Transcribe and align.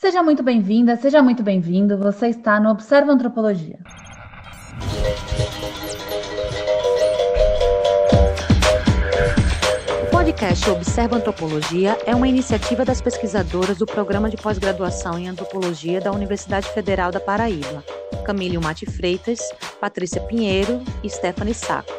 Seja 0.00 0.22
muito 0.22 0.42
bem-vinda, 0.42 0.96
seja 0.96 1.22
muito 1.22 1.42
bem-vindo. 1.42 1.98
Você 1.98 2.28
está 2.28 2.60
no 2.60 2.70
Observa 2.70 3.12
Antropologia. 3.12 3.78
O 10.02 10.10
podcast 10.10 10.70
Observa 10.70 11.16
Antropologia 11.16 11.98
é 12.06 12.14
uma 12.14 12.28
iniciativa 12.28 12.84
das 12.84 13.00
pesquisadoras 13.00 13.78
do 13.78 13.86
Programa 13.86 14.28
de 14.28 14.36
Pós-Graduação 14.36 15.18
em 15.18 15.28
Antropologia 15.28 16.00
da 16.00 16.12
Universidade 16.12 16.68
Federal 16.68 17.10
da 17.10 17.20
Paraíba, 17.20 17.82
Camille 18.24 18.58
Mate 18.58 18.86
Freitas, 18.86 19.40
Patrícia 19.80 20.20
Pinheiro 20.20 20.82
e 21.02 21.10
Stephanie 21.10 21.54
Saco, 21.54 21.92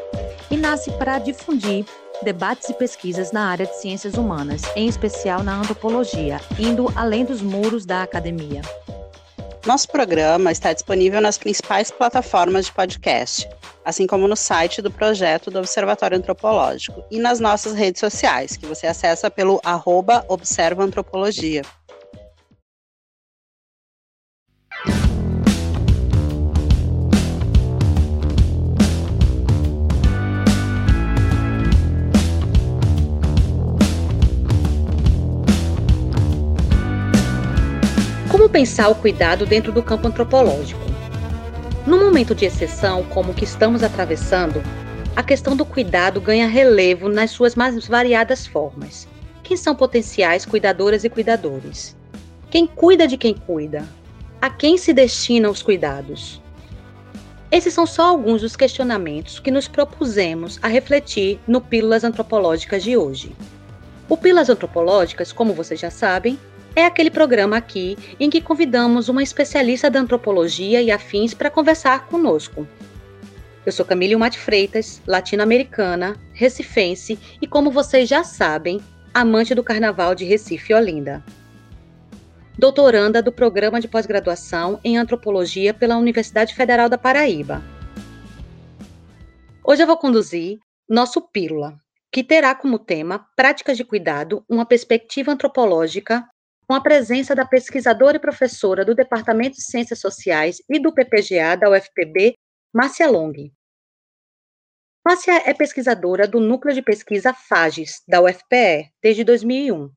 e 0.49 0.57
nasce 0.57 0.91
para 0.91 1.19
difundir 1.19 1.85
debates 2.21 2.69
e 2.69 2.73
pesquisas 2.73 3.31
na 3.31 3.49
área 3.49 3.65
de 3.65 3.75
ciências 3.75 4.15
humanas, 4.15 4.61
em 4.75 4.87
especial 4.87 5.43
na 5.43 5.55
antropologia, 5.55 6.39
indo 6.59 6.91
além 6.95 7.25
dos 7.25 7.41
muros 7.41 7.85
da 7.85 8.03
academia. 8.03 8.61
Nosso 9.65 9.87
programa 9.89 10.51
está 10.51 10.71
disponível 10.73 11.19
nas 11.19 11.39
principais 11.39 11.89
plataformas 11.89 12.65
de 12.65 12.71
podcast, 12.71 13.49
assim 13.83 14.05
como 14.05 14.27
no 14.27 14.35
site 14.35 14.79
do 14.79 14.91
projeto 14.91 15.49
do 15.49 15.57
Observatório 15.57 16.17
Antropológico 16.17 17.03
e 17.09 17.17
nas 17.17 17.39
nossas 17.39 17.73
redes 17.73 17.99
sociais, 17.99 18.55
que 18.55 18.67
você 18.67 18.85
acessa 18.85 19.31
pelo 19.31 19.59
arroba 19.63 20.23
Observa 20.27 20.83
Antropologia. 20.83 21.63
Como 38.45 38.53
pensar 38.53 38.89
o 38.89 38.95
cuidado 38.95 39.43
dentro 39.43 39.71
do 39.71 39.81
campo 39.81 40.07
antropológico? 40.07 40.79
Num 41.83 41.99
momento 41.99 42.35
de 42.35 42.45
exceção 42.45 43.03
como 43.05 43.31
o 43.31 43.33
que 43.33 43.43
estamos 43.43 43.81
atravessando, 43.81 44.61
a 45.15 45.23
questão 45.23 45.55
do 45.55 45.65
cuidado 45.65 46.21
ganha 46.21 46.45
relevo 46.45 47.09
nas 47.09 47.31
suas 47.31 47.55
mais 47.55 47.87
variadas 47.87 48.45
formas. 48.45 49.07
Quem 49.41 49.57
são 49.57 49.75
potenciais 49.75 50.45
cuidadoras 50.45 51.03
e 51.03 51.09
cuidadores? 51.09 51.97
Quem 52.51 52.67
cuida 52.67 53.07
de 53.07 53.17
quem 53.17 53.33
cuida? 53.33 53.83
A 54.39 54.47
quem 54.47 54.77
se 54.77 54.93
destinam 54.93 55.49
os 55.49 55.63
cuidados? 55.63 56.39
Esses 57.51 57.73
são 57.73 57.87
só 57.87 58.09
alguns 58.09 58.41
dos 58.41 58.55
questionamentos 58.55 59.39
que 59.39 59.49
nos 59.49 59.67
propusemos 59.67 60.59
a 60.61 60.67
refletir 60.67 61.39
no 61.47 61.59
Pílulas 61.59 62.03
Antropológicas 62.03 62.83
de 62.83 62.95
hoje. 62.95 63.35
O 64.07 64.15
Pílulas 64.15 64.51
Antropológicas, 64.51 65.33
como 65.33 65.51
vocês 65.51 65.79
já 65.79 65.89
sabem, 65.89 66.37
é 66.75 66.85
aquele 66.85 67.09
programa 67.09 67.55
aqui 67.55 67.97
em 68.19 68.29
que 68.29 68.41
convidamos 68.41 69.07
uma 69.07 69.23
especialista 69.23 69.89
da 69.89 69.99
antropologia 69.99 70.81
e 70.81 70.91
afins 70.91 71.33
para 71.33 71.49
conversar 71.49 72.07
conosco. 72.07 72.67
Eu 73.65 73.71
sou 73.71 73.85
Camille 73.85 74.15
Mate 74.15 74.37
Freitas, 74.37 75.01
latino-americana, 75.07 76.17
recifense 76.33 77.17
e, 77.41 77.47
como 77.47 77.71
vocês 77.71 78.07
já 78.07 78.23
sabem, 78.23 78.81
amante 79.13 79.55
do 79.55 79.63
Carnaval 79.63 80.13
de 80.13 80.25
Recife 80.25 80.73
e 80.73 80.75
Olinda. 80.75 81.23
Doutoranda 82.59 83.23
do 83.23 83.31
Programa 83.31 83.79
de 83.79 83.87
Pós-Graduação 83.87 84.79
em 84.83 84.97
Antropologia 84.97 85.73
pela 85.73 85.97
Universidade 85.97 86.53
Federal 86.53 86.89
da 86.89 86.97
Paraíba. 86.97 87.63
Hoje 89.63 89.81
eu 89.81 89.87
vou 89.87 89.97
conduzir 89.97 90.59
nosso 90.87 91.21
Pílula, 91.21 91.75
que 92.11 92.23
terá 92.23 92.53
como 92.53 92.77
tema 92.77 93.25
Práticas 93.35 93.77
de 93.77 93.83
Cuidado, 93.83 94.43
uma 94.47 94.65
perspectiva 94.65 95.31
antropológica 95.31 96.23
com 96.67 96.73
a 96.73 96.81
presença 96.81 97.35
da 97.35 97.45
pesquisadora 97.45 98.17
e 98.17 98.19
professora 98.19 98.83
do 98.83 98.95
Departamento 98.95 99.57
de 99.57 99.63
Ciências 99.63 99.99
Sociais 99.99 100.57
e 100.69 100.79
do 100.79 100.93
PPGA 100.93 101.55
da 101.55 101.69
UFPB, 101.69 102.35
Márcia 102.73 103.09
Long. 103.09 103.33
Márcia 105.05 105.43
é 105.45 105.53
pesquisadora 105.53 106.27
do 106.27 106.39
Núcleo 106.39 106.73
de 106.73 106.81
Pesquisa 106.81 107.31
FAGES, 107.33 108.01
da 108.07 108.21
UFPE, 108.21 108.91
desde 109.01 109.23
2001, 109.23 109.91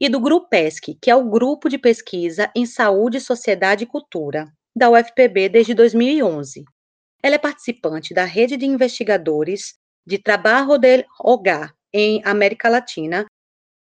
e 0.00 0.08
do 0.08 0.20
GRUPESC, 0.20 0.96
que 1.00 1.10
é 1.10 1.16
o 1.16 1.28
Grupo 1.28 1.68
de 1.68 1.78
Pesquisa 1.78 2.50
em 2.54 2.64
Saúde, 2.64 3.20
Sociedade 3.20 3.84
e 3.84 3.86
Cultura, 3.86 4.46
da 4.74 4.88
UFPB 4.90 5.48
desde 5.48 5.74
2011. 5.74 6.64
Ela 7.22 7.34
é 7.34 7.38
participante 7.38 8.14
da 8.14 8.24
rede 8.24 8.56
de 8.56 8.66
investigadores 8.66 9.74
de 10.06 10.18
Trabalho 10.18 10.78
del 10.78 11.04
Hogar 11.20 11.74
em 11.92 12.20
América 12.24 12.68
Latina, 12.68 13.26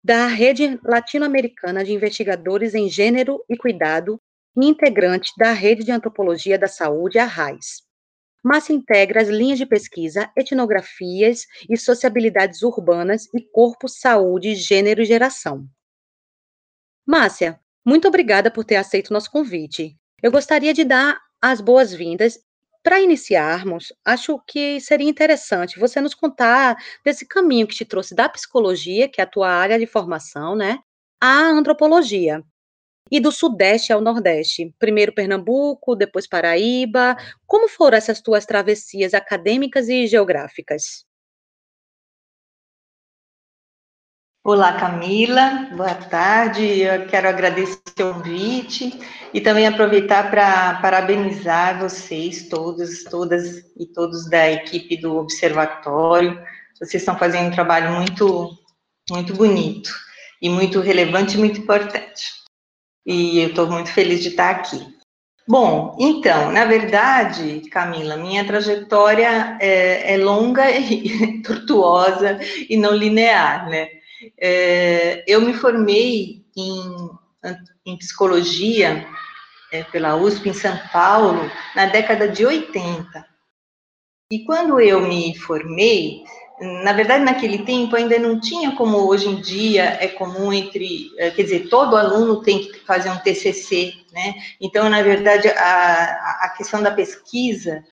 da 0.06 0.28
Rede 0.28 0.80
Latino-Americana 0.84 1.84
de 1.84 1.92
Investigadores 1.92 2.76
em 2.76 2.88
Gênero 2.88 3.44
e 3.50 3.58
Cuidado 3.58 4.22
e 4.56 4.64
integrante 4.64 5.32
da 5.36 5.52
Rede 5.52 5.84
de 5.84 5.92
Antropologia 5.92 6.60
da 6.60 6.68
Saúde, 6.68 7.18
a 7.18 7.26
RAIS. 7.26 7.82
Márcia 8.44 8.74
integra 8.74 9.20
as 9.20 9.30
linhas 9.30 9.58
de 9.58 9.66
pesquisa, 9.66 10.32
etnografias 10.38 11.48
e 11.68 11.76
sociabilidades 11.76 12.62
urbanas 12.62 13.26
e 13.34 13.42
corpo, 13.42 13.88
saúde, 13.88 14.54
gênero 14.54 15.02
e 15.02 15.06
geração. 15.06 15.68
Márcia, 17.04 17.60
muito 17.84 18.08
obrigada 18.08 18.52
por 18.52 18.64
ter 18.64 18.76
aceito 18.76 19.12
nosso 19.12 19.32
convite. 19.32 19.98
Eu 20.22 20.32
gostaria 20.32 20.72
de 20.72 20.84
dar 20.84 21.20
as 21.42 21.60
boas-vindas 21.60 22.38
para 22.86 23.02
iniciarmos, 23.02 23.92
acho 24.06 24.40
que 24.48 24.80
seria 24.80 25.10
interessante 25.10 25.80
você 25.80 26.00
nos 26.00 26.14
contar 26.14 26.78
desse 27.04 27.28
caminho 27.28 27.66
que 27.66 27.74
te 27.74 27.84
trouxe 27.84 28.14
da 28.14 28.30
psicologia, 28.30 29.10
que 29.10 29.20
é 29.20 29.24
a 29.24 29.28
tua 29.28 29.50
área 29.50 29.80
de 29.80 29.88
formação, 29.88 30.56
né, 30.56 30.78
à 31.20 31.48
antropologia. 31.48 32.44
E 33.12 33.20
do 33.20 33.32
Sudeste 33.32 33.92
ao 33.92 34.02
Nordeste, 34.02 34.74
primeiro 34.80 35.14
Pernambuco, 35.14 35.96
depois 35.96 36.28
Paraíba. 36.28 37.18
Como 37.48 37.68
foram 37.68 37.98
essas 37.98 38.22
tuas 38.22 38.46
travessias 38.46 39.16
acadêmicas 39.16 39.90
e 39.90 40.08
geográficas? 40.08 41.06
Olá, 44.48 44.74
Camila, 44.74 45.72
boa 45.76 45.96
tarde. 45.96 46.82
Eu 46.82 47.08
quero 47.08 47.28
agradecer 47.28 47.82
o 48.00 48.14
convite 48.14 48.94
e 49.34 49.42
também 49.42 49.66
aproveitar 49.66 50.30
para 50.30 50.76
parabenizar 50.84 51.80
vocês, 51.80 52.48
todos, 52.48 53.04
todas 53.06 53.66
e 53.76 53.88
todos 53.88 54.30
da 54.30 54.52
equipe 54.52 54.98
do 54.98 55.18
Observatório. 55.18 56.40
Vocês 56.76 57.02
estão 57.02 57.18
fazendo 57.18 57.48
um 57.48 57.56
trabalho 57.56 57.94
muito, 57.94 58.56
muito 59.10 59.34
bonito 59.34 59.90
e 60.40 60.48
muito 60.48 60.80
relevante 60.80 61.38
e 61.38 61.40
muito 61.40 61.62
importante. 61.62 62.32
E 63.04 63.40
eu 63.40 63.48
estou 63.48 63.66
muito 63.66 63.90
feliz 63.92 64.22
de 64.22 64.30
estar 64.30 64.52
aqui. 64.52 64.96
Bom, 65.48 65.98
então, 66.00 66.52
na 66.52 66.66
verdade, 66.66 67.62
Camila, 67.72 68.16
minha 68.16 68.46
trajetória 68.46 69.58
é, 69.60 70.14
é 70.14 70.18
longa 70.18 70.70
e 70.70 71.42
tortuosa 71.42 72.38
e 72.70 72.78
não 72.78 72.94
linear, 72.94 73.68
né? 73.68 74.05
É, 74.38 75.24
eu 75.28 75.42
me 75.42 75.54
formei 75.54 76.46
em, 76.56 77.10
em 77.86 77.98
psicologia 77.98 79.08
é, 79.72 79.84
pela 79.84 80.16
USP 80.16 80.50
em 80.50 80.54
São 80.54 80.78
Paulo 80.92 81.50
na 81.76 81.86
década 81.88 82.28
de 82.28 82.46
80. 82.46 83.26
E 84.32 84.44
quando 84.44 84.80
eu 84.80 85.02
me 85.02 85.38
formei, 85.38 86.24
na 86.84 86.94
verdade, 86.94 87.24
naquele 87.24 87.66
tempo 87.66 87.96
ainda 87.96 88.18
não 88.18 88.40
tinha 88.40 88.76
como 88.76 88.98
hoje 89.08 89.28
em 89.28 89.42
dia 89.42 89.98
é 90.02 90.08
comum 90.08 90.52
entre, 90.54 91.12
é, 91.18 91.30
quer 91.32 91.44
dizer, 91.44 91.70
todo 91.70 91.98
aluno 91.98 92.42
tem 92.42 92.60
que 92.60 92.80
fazer 92.80 93.10
um 93.10 93.18
TCC, 93.18 93.94
né? 94.12 94.34
Então, 94.60 94.90
na 94.90 95.02
verdade, 95.02 95.48
a, 95.50 96.46
a 96.46 96.54
questão 96.58 96.82
da 96.82 96.92
pesquisa 96.92 97.84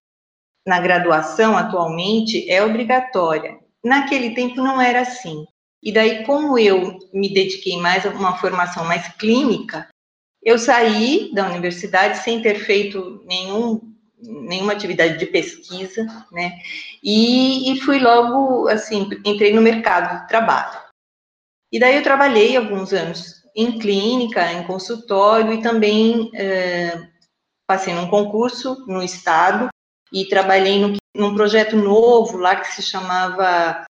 na 0.66 0.80
graduação 0.80 1.58
atualmente 1.58 2.50
é 2.50 2.64
obrigatória. 2.64 3.60
Naquele 3.84 4.34
tempo 4.34 4.56
não 4.56 4.82
era 4.82 5.02
assim. 5.02 5.46
E 5.84 5.92
daí, 5.92 6.24
como 6.26 6.58
eu 6.58 6.98
me 7.14 7.34
dediquei 7.34 7.78
mais 7.78 8.06
a 8.06 8.10
uma 8.10 8.38
formação 8.38 8.86
mais 8.86 9.06
clínica, 9.16 9.90
eu 10.42 10.58
saí 10.58 11.32
da 11.34 11.50
universidade 11.50 12.20
sem 12.20 12.42
ter 12.42 12.56
feito 12.56 13.22
nenhum, 13.26 13.82
nenhuma 14.18 14.72
atividade 14.72 15.18
de 15.18 15.26
pesquisa, 15.26 16.06
né? 16.32 16.54
E, 17.04 17.72
e 17.72 17.82
fui 17.82 18.00
logo, 18.00 18.68
assim, 18.70 19.10
entrei 19.26 19.54
no 19.54 19.62
mercado 19.62 20.22
de 20.22 20.28
trabalho. 20.28 20.82
E 21.72 21.80
daí 21.80 21.98
eu 21.98 22.04
trabalhei 22.04 22.56
alguns 22.56 22.94
anos 22.94 23.44
em 23.56 23.78
clínica, 23.78 24.52
em 24.54 24.66
consultório 24.66 25.54
e 25.54 25.62
também 25.62 26.32
é, 26.34 27.10
passei 27.68 27.94
num 27.94 28.10
concurso 28.10 28.86
no 28.88 29.04
estado 29.04 29.70
e 30.12 30.26
trabalhei 30.26 30.80
no, 30.80 30.96
num 31.16 31.36
projeto 31.36 31.76
novo 31.76 32.38
lá 32.38 32.56
que 32.56 32.68
se 32.68 32.82
chamava 32.82 33.84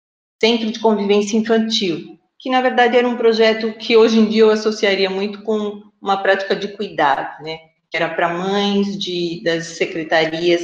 Centro 0.44 0.69
de 0.69 0.80
Convivência 0.80 1.38
Infantil, 1.38 2.19
que 2.38 2.50
na 2.50 2.60
verdade 2.60 2.98
era 2.98 3.07
um 3.07 3.16
projeto 3.16 3.72
que 3.78 3.95
hoje 3.95 4.19
em 4.19 4.25
dia 4.25 4.42
eu 4.42 4.51
associaria 4.51 5.10
muito 5.10 5.42
com 5.42 5.81
uma 6.01 6.22
prática 6.22 6.54
de 6.54 6.68
cuidado, 6.75 7.42
né? 7.42 7.60
Que 7.90 7.95
era 7.95 8.13
para 8.13 8.28
mães 8.28 8.98
de, 8.98 9.42
das 9.42 9.68
secretarias 9.68 10.62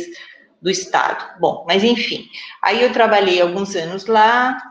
do 0.61 0.69
Estado. 0.69 1.39
Bom, 1.39 1.63
mas 1.65 1.81
enfim, 1.81 2.25
aí 2.61 2.83
eu 2.83 2.91
trabalhei 2.91 3.39
alguns 3.39 3.73
anos 3.73 4.05
lá, 4.05 4.61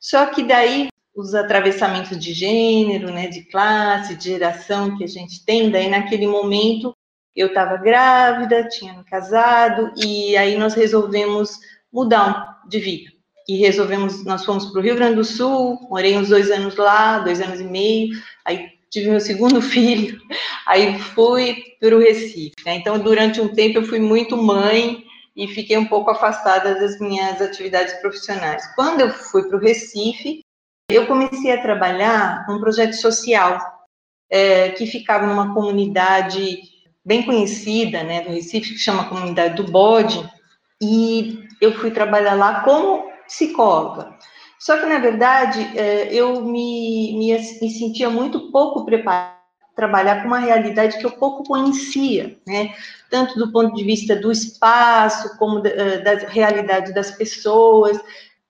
só 0.00 0.24
que 0.24 0.42
daí 0.42 0.88
os 1.14 1.34
atravessamentos 1.34 2.18
de 2.18 2.32
gênero, 2.32 3.12
né, 3.12 3.28
de 3.28 3.42
classe, 3.42 4.16
de 4.16 4.30
geração 4.30 4.96
que 4.96 5.04
a 5.04 5.08
gente 5.08 5.44
tem. 5.44 5.70
Daí, 5.70 5.90
naquele 5.90 6.26
momento, 6.26 6.96
eu 7.36 7.48
estava 7.48 7.76
grávida, 7.76 8.66
tinha 8.66 8.94
me 8.94 9.04
casado, 9.04 9.92
e 9.94 10.34
aí 10.38 10.56
nós 10.56 10.72
resolvemos 10.72 11.58
mudar 11.92 12.62
de 12.66 12.80
vida. 12.80 13.14
E 13.48 13.56
resolvemos, 13.58 14.24
nós 14.24 14.44
fomos 14.44 14.66
para 14.66 14.80
o 14.80 14.82
Rio 14.82 14.94
Grande 14.94 15.16
do 15.16 15.24
Sul, 15.24 15.78
morei 15.90 16.16
uns 16.16 16.28
dois 16.28 16.50
anos 16.50 16.76
lá, 16.76 17.18
dois 17.18 17.40
anos 17.40 17.60
e 17.60 17.64
meio, 17.64 18.10
aí 18.44 18.70
tive 18.90 19.10
meu 19.10 19.20
segundo 19.20 19.60
filho, 19.62 20.18
aí 20.66 20.98
fui 20.98 21.62
para 21.80 21.94
o 21.94 21.98
Recife. 21.98 22.54
Né? 22.64 22.76
Então, 22.76 22.98
durante 22.98 23.40
um 23.40 23.48
tempo, 23.48 23.78
eu 23.78 23.84
fui 23.84 23.98
muito 23.98 24.36
mãe 24.36 25.04
e 25.36 25.48
fiquei 25.48 25.76
um 25.76 25.86
pouco 25.86 26.10
afastada 26.10 26.74
das 26.76 26.98
minhas 27.00 27.40
atividades 27.42 27.94
profissionais. 27.94 28.64
Quando 28.74 29.00
eu 29.00 29.10
fui 29.10 29.42
para 29.48 29.56
o 29.56 29.60
Recife, 29.60 30.40
eu 30.88 31.06
comecei 31.06 31.52
a 31.52 31.60
trabalhar 31.60 32.46
num 32.48 32.60
projeto 32.60 32.94
social 32.94 33.58
é, 34.30 34.70
que 34.70 34.86
ficava 34.86 35.26
numa 35.26 35.52
comunidade 35.52 36.58
bem 37.04 37.22
conhecida, 37.24 38.02
né, 38.02 38.22
do 38.22 38.30
Recife, 38.30 38.72
que 38.72 38.78
chama 38.78 39.08
Comunidade 39.08 39.56
do 39.56 39.70
Bode, 39.70 40.24
e 40.80 41.44
eu 41.60 41.72
fui 41.72 41.90
trabalhar 41.90 42.34
lá 42.34 42.60
como 42.60 43.10
psicóloga. 43.26 44.14
Só 44.58 44.78
que, 44.78 44.86
na 44.86 44.98
verdade, 44.98 45.60
é, 45.78 46.12
eu 46.12 46.40
me, 46.42 47.16
me, 47.18 47.32
me 47.32 47.70
sentia 47.70 48.08
muito 48.08 48.50
pouco 48.50 48.84
preparada 48.84 49.34
trabalhar 49.74 50.22
com 50.22 50.28
uma 50.28 50.38
realidade 50.38 50.98
que 50.98 51.04
eu 51.04 51.10
pouco 51.10 51.42
conhecia, 51.44 52.38
né? 52.46 52.74
Tanto 53.10 53.38
do 53.38 53.50
ponto 53.50 53.74
de 53.74 53.84
vista 53.84 54.14
do 54.14 54.30
espaço, 54.30 55.36
como 55.36 55.60
da, 55.60 55.68
é, 55.68 55.98
da 55.98 56.14
realidade 56.28 56.94
das 56.94 57.10
pessoas, 57.10 57.98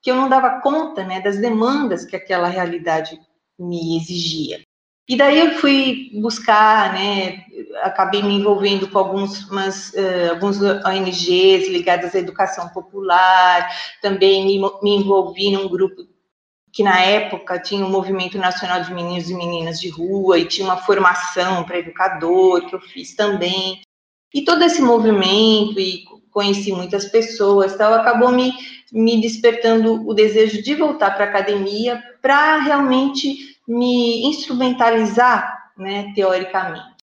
que 0.02 0.10
eu 0.10 0.16
não 0.16 0.28
dava 0.28 0.60
conta, 0.60 1.02
né, 1.02 1.20
das 1.22 1.38
demandas 1.38 2.04
que 2.04 2.14
aquela 2.14 2.46
realidade 2.46 3.18
me 3.58 3.96
exigia. 3.96 4.60
E 5.06 5.16
daí 5.16 5.38
eu 5.38 5.58
fui 5.58 6.10
buscar, 6.14 6.94
né, 6.94 7.44
acabei 7.82 8.22
me 8.22 8.34
envolvendo 8.34 8.88
com 8.88 8.98
alguns, 8.98 9.50
umas, 9.50 9.90
uh, 9.90 10.30
alguns 10.30 10.58
ONGs 10.62 11.68
ligadas 11.68 12.14
à 12.14 12.18
educação 12.18 12.70
popular, 12.70 13.68
também 14.00 14.46
me, 14.46 14.58
me 14.82 14.96
envolvi 14.96 15.50
num 15.50 15.68
grupo 15.68 16.06
que 16.72 16.82
na 16.82 17.00
época 17.02 17.58
tinha 17.60 17.84
o 17.84 17.88
um 17.88 17.90
Movimento 17.90 18.36
Nacional 18.36 18.82
de 18.82 18.92
Meninos 18.92 19.30
e 19.30 19.34
Meninas 19.34 19.80
de 19.80 19.88
Rua, 19.90 20.38
e 20.38 20.46
tinha 20.46 20.66
uma 20.66 20.78
formação 20.78 21.62
para 21.64 21.78
educador, 21.78 22.66
que 22.66 22.74
eu 22.74 22.80
fiz 22.80 23.14
também. 23.14 23.82
E 24.34 24.42
todo 24.42 24.64
esse 24.64 24.82
movimento, 24.82 25.78
e 25.78 26.02
conheci 26.32 26.72
muitas 26.72 27.04
pessoas, 27.04 27.76
tal, 27.76 27.94
acabou 27.94 28.32
me, 28.32 28.52
me 28.90 29.20
despertando 29.20 30.04
o 30.04 30.12
desejo 30.12 30.60
de 30.62 30.74
voltar 30.74 31.12
para 31.12 31.26
a 31.26 31.28
academia 31.28 32.02
para 32.20 32.58
realmente 32.58 33.53
me 33.66 34.26
instrumentalizar, 34.26 35.72
né, 35.76 36.12
teoricamente. 36.14 36.94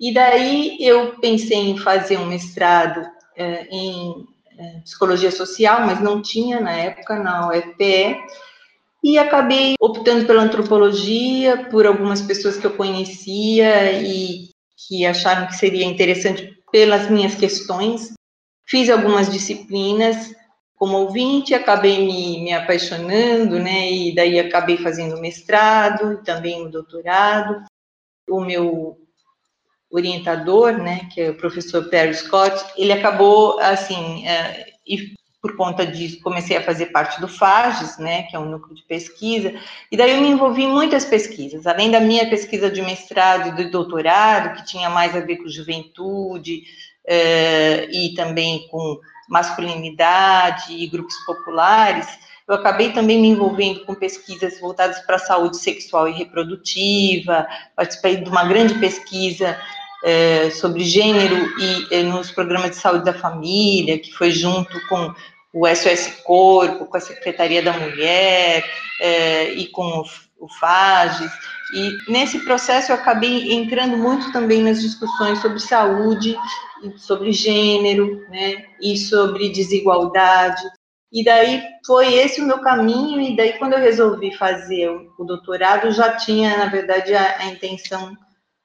E 0.00 0.12
daí 0.12 0.76
eu 0.80 1.16
pensei 1.20 1.58
em 1.58 1.78
fazer 1.78 2.18
um 2.18 2.26
mestrado 2.26 3.04
é, 3.36 3.66
em 3.70 4.26
é, 4.58 4.80
psicologia 4.80 5.30
social, 5.30 5.84
mas 5.84 6.00
não 6.00 6.22
tinha 6.22 6.60
na 6.60 6.72
época 6.72 7.18
na 7.18 7.48
UFPE, 7.48 8.16
e 9.02 9.18
acabei 9.18 9.74
optando 9.80 10.26
pela 10.26 10.42
antropologia, 10.42 11.68
por 11.70 11.86
algumas 11.86 12.20
pessoas 12.20 12.56
que 12.56 12.66
eu 12.66 12.74
conhecia 12.74 13.92
e 14.02 14.48
que 14.76 15.06
acharam 15.06 15.46
que 15.46 15.56
seria 15.56 15.84
interessante 15.84 16.56
pelas 16.72 17.08
minhas 17.08 17.34
questões. 17.34 18.12
Fiz 18.66 18.90
algumas 18.90 19.30
disciplinas, 19.30 20.34
como 20.78 20.96
ouvinte, 20.98 21.54
acabei 21.54 22.06
me, 22.06 22.44
me 22.44 22.52
apaixonando, 22.52 23.58
né, 23.58 23.90
e 23.90 24.14
daí 24.14 24.38
acabei 24.38 24.76
fazendo 24.76 25.20
mestrado 25.20 26.22
também 26.22 26.64
o 26.64 26.70
doutorado. 26.70 27.64
O 28.30 28.40
meu 28.40 28.96
orientador, 29.90 30.72
né, 30.72 31.08
que 31.12 31.20
é 31.20 31.30
o 31.30 31.36
professor 31.36 31.88
Perry 31.88 32.14
Scott, 32.14 32.64
ele 32.76 32.92
acabou, 32.92 33.58
assim, 33.58 34.26
é, 34.26 34.66
e 34.86 35.18
por 35.40 35.56
conta 35.56 35.86
disso 35.86 36.20
comecei 36.20 36.56
a 36.56 36.62
fazer 36.62 36.86
parte 36.86 37.20
do 37.20 37.28
FAGES, 37.28 37.98
né, 37.98 38.24
que 38.24 38.36
é 38.36 38.38
um 38.38 38.48
núcleo 38.48 38.74
de 38.74 38.82
pesquisa, 38.82 39.54
e 39.90 39.96
daí 39.96 40.12
eu 40.12 40.20
me 40.20 40.28
envolvi 40.28 40.64
em 40.64 40.72
muitas 40.72 41.04
pesquisas, 41.04 41.66
além 41.66 41.90
da 41.90 42.00
minha 42.00 42.28
pesquisa 42.28 42.70
de 42.70 42.82
mestrado 42.82 43.48
e 43.48 43.64
do 43.64 43.70
doutorado, 43.70 44.56
que 44.56 44.66
tinha 44.66 44.90
mais 44.90 45.16
a 45.16 45.20
ver 45.20 45.38
com 45.38 45.48
juventude, 45.48 46.62
é, 47.08 47.88
e 47.90 48.14
também 48.14 48.68
com 48.68 49.00
masculinidade 49.28 50.72
e 50.72 50.86
grupos 50.86 51.16
populares, 51.24 52.06
eu 52.46 52.54
acabei 52.54 52.92
também 52.92 53.20
me 53.20 53.28
envolvendo 53.28 53.84
com 53.84 53.94
pesquisas 53.94 54.60
voltadas 54.60 55.00
para 55.00 55.16
a 55.16 55.20
saúde 55.20 55.56
sexual 55.56 56.08
e 56.08 56.12
reprodutiva, 56.12 57.46
participei 57.74 58.16
de 58.16 58.28
uma 58.28 58.44
grande 58.44 58.74
pesquisa 58.74 59.58
é, 60.04 60.50
sobre 60.50 60.84
gênero 60.84 61.36
e 61.58 61.94
é, 61.94 62.02
nos 62.02 62.30
programas 62.30 62.70
de 62.70 62.76
saúde 62.76 63.04
da 63.04 63.14
família, 63.14 63.98
que 63.98 64.12
foi 64.12 64.30
junto 64.30 64.78
com 64.86 65.12
o 65.52 65.66
SOS 65.66 66.22
Corpo, 66.24 66.86
com 66.86 66.96
a 66.96 67.00
Secretaria 67.00 67.62
da 67.62 67.72
Mulher 67.72 68.64
e 69.54 69.66
com 69.68 70.04
o, 70.38 70.44
o 70.44 70.48
FAGES, 70.48 71.30
e 71.74 72.10
nesse 72.10 72.38
processo 72.40 72.92
eu 72.92 72.96
acabei 72.96 73.52
entrando 73.52 73.96
muito 73.96 74.32
também 74.32 74.62
nas 74.62 74.80
discussões 74.80 75.38
sobre 75.40 75.60
saúde, 75.60 76.36
sobre 76.96 77.32
gênero, 77.32 78.26
né, 78.30 78.64
e 78.80 78.96
sobre 78.96 79.50
desigualdade. 79.50 80.62
E 81.12 81.24
daí 81.24 81.62
foi 81.86 82.14
esse 82.14 82.40
o 82.40 82.46
meu 82.46 82.60
caminho, 82.60 83.20
e 83.20 83.36
daí 83.36 83.54
quando 83.58 83.74
eu 83.74 83.80
resolvi 83.80 84.34
fazer 84.34 84.88
o 85.18 85.24
doutorado, 85.24 85.90
já 85.90 86.16
tinha, 86.16 86.56
na 86.56 86.66
verdade, 86.66 87.14
a, 87.14 87.38
a 87.38 87.46
intenção 87.46 88.16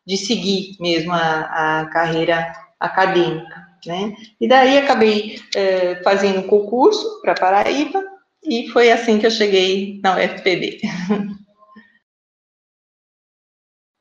de 0.06 0.18
seguir 0.18 0.76
mesmo 0.80 1.14
a, 1.14 1.82
a 1.82 1.86
carreira 1.88 2.54
acadêmica, 2.80 3.66
né? 3.86 4.14
E 4.40 4.48
daí 4.48 4.78
acabei 4.78 5.40
é, 5.56 6.02
fazendo 6.04 6.40
um 6.40 6.48
concurso 6.48 7.22
para 7.22 7.34
Paraíba, 7.34 8.04
e 8.44 8.68
foi 8.70 8.92
assim 8.92 9.20
que 9.20 9.26
eu 9.26 9.32
cheguei 9.32 10.02
na 10.04 10.18
UFPB. 10.18 10.82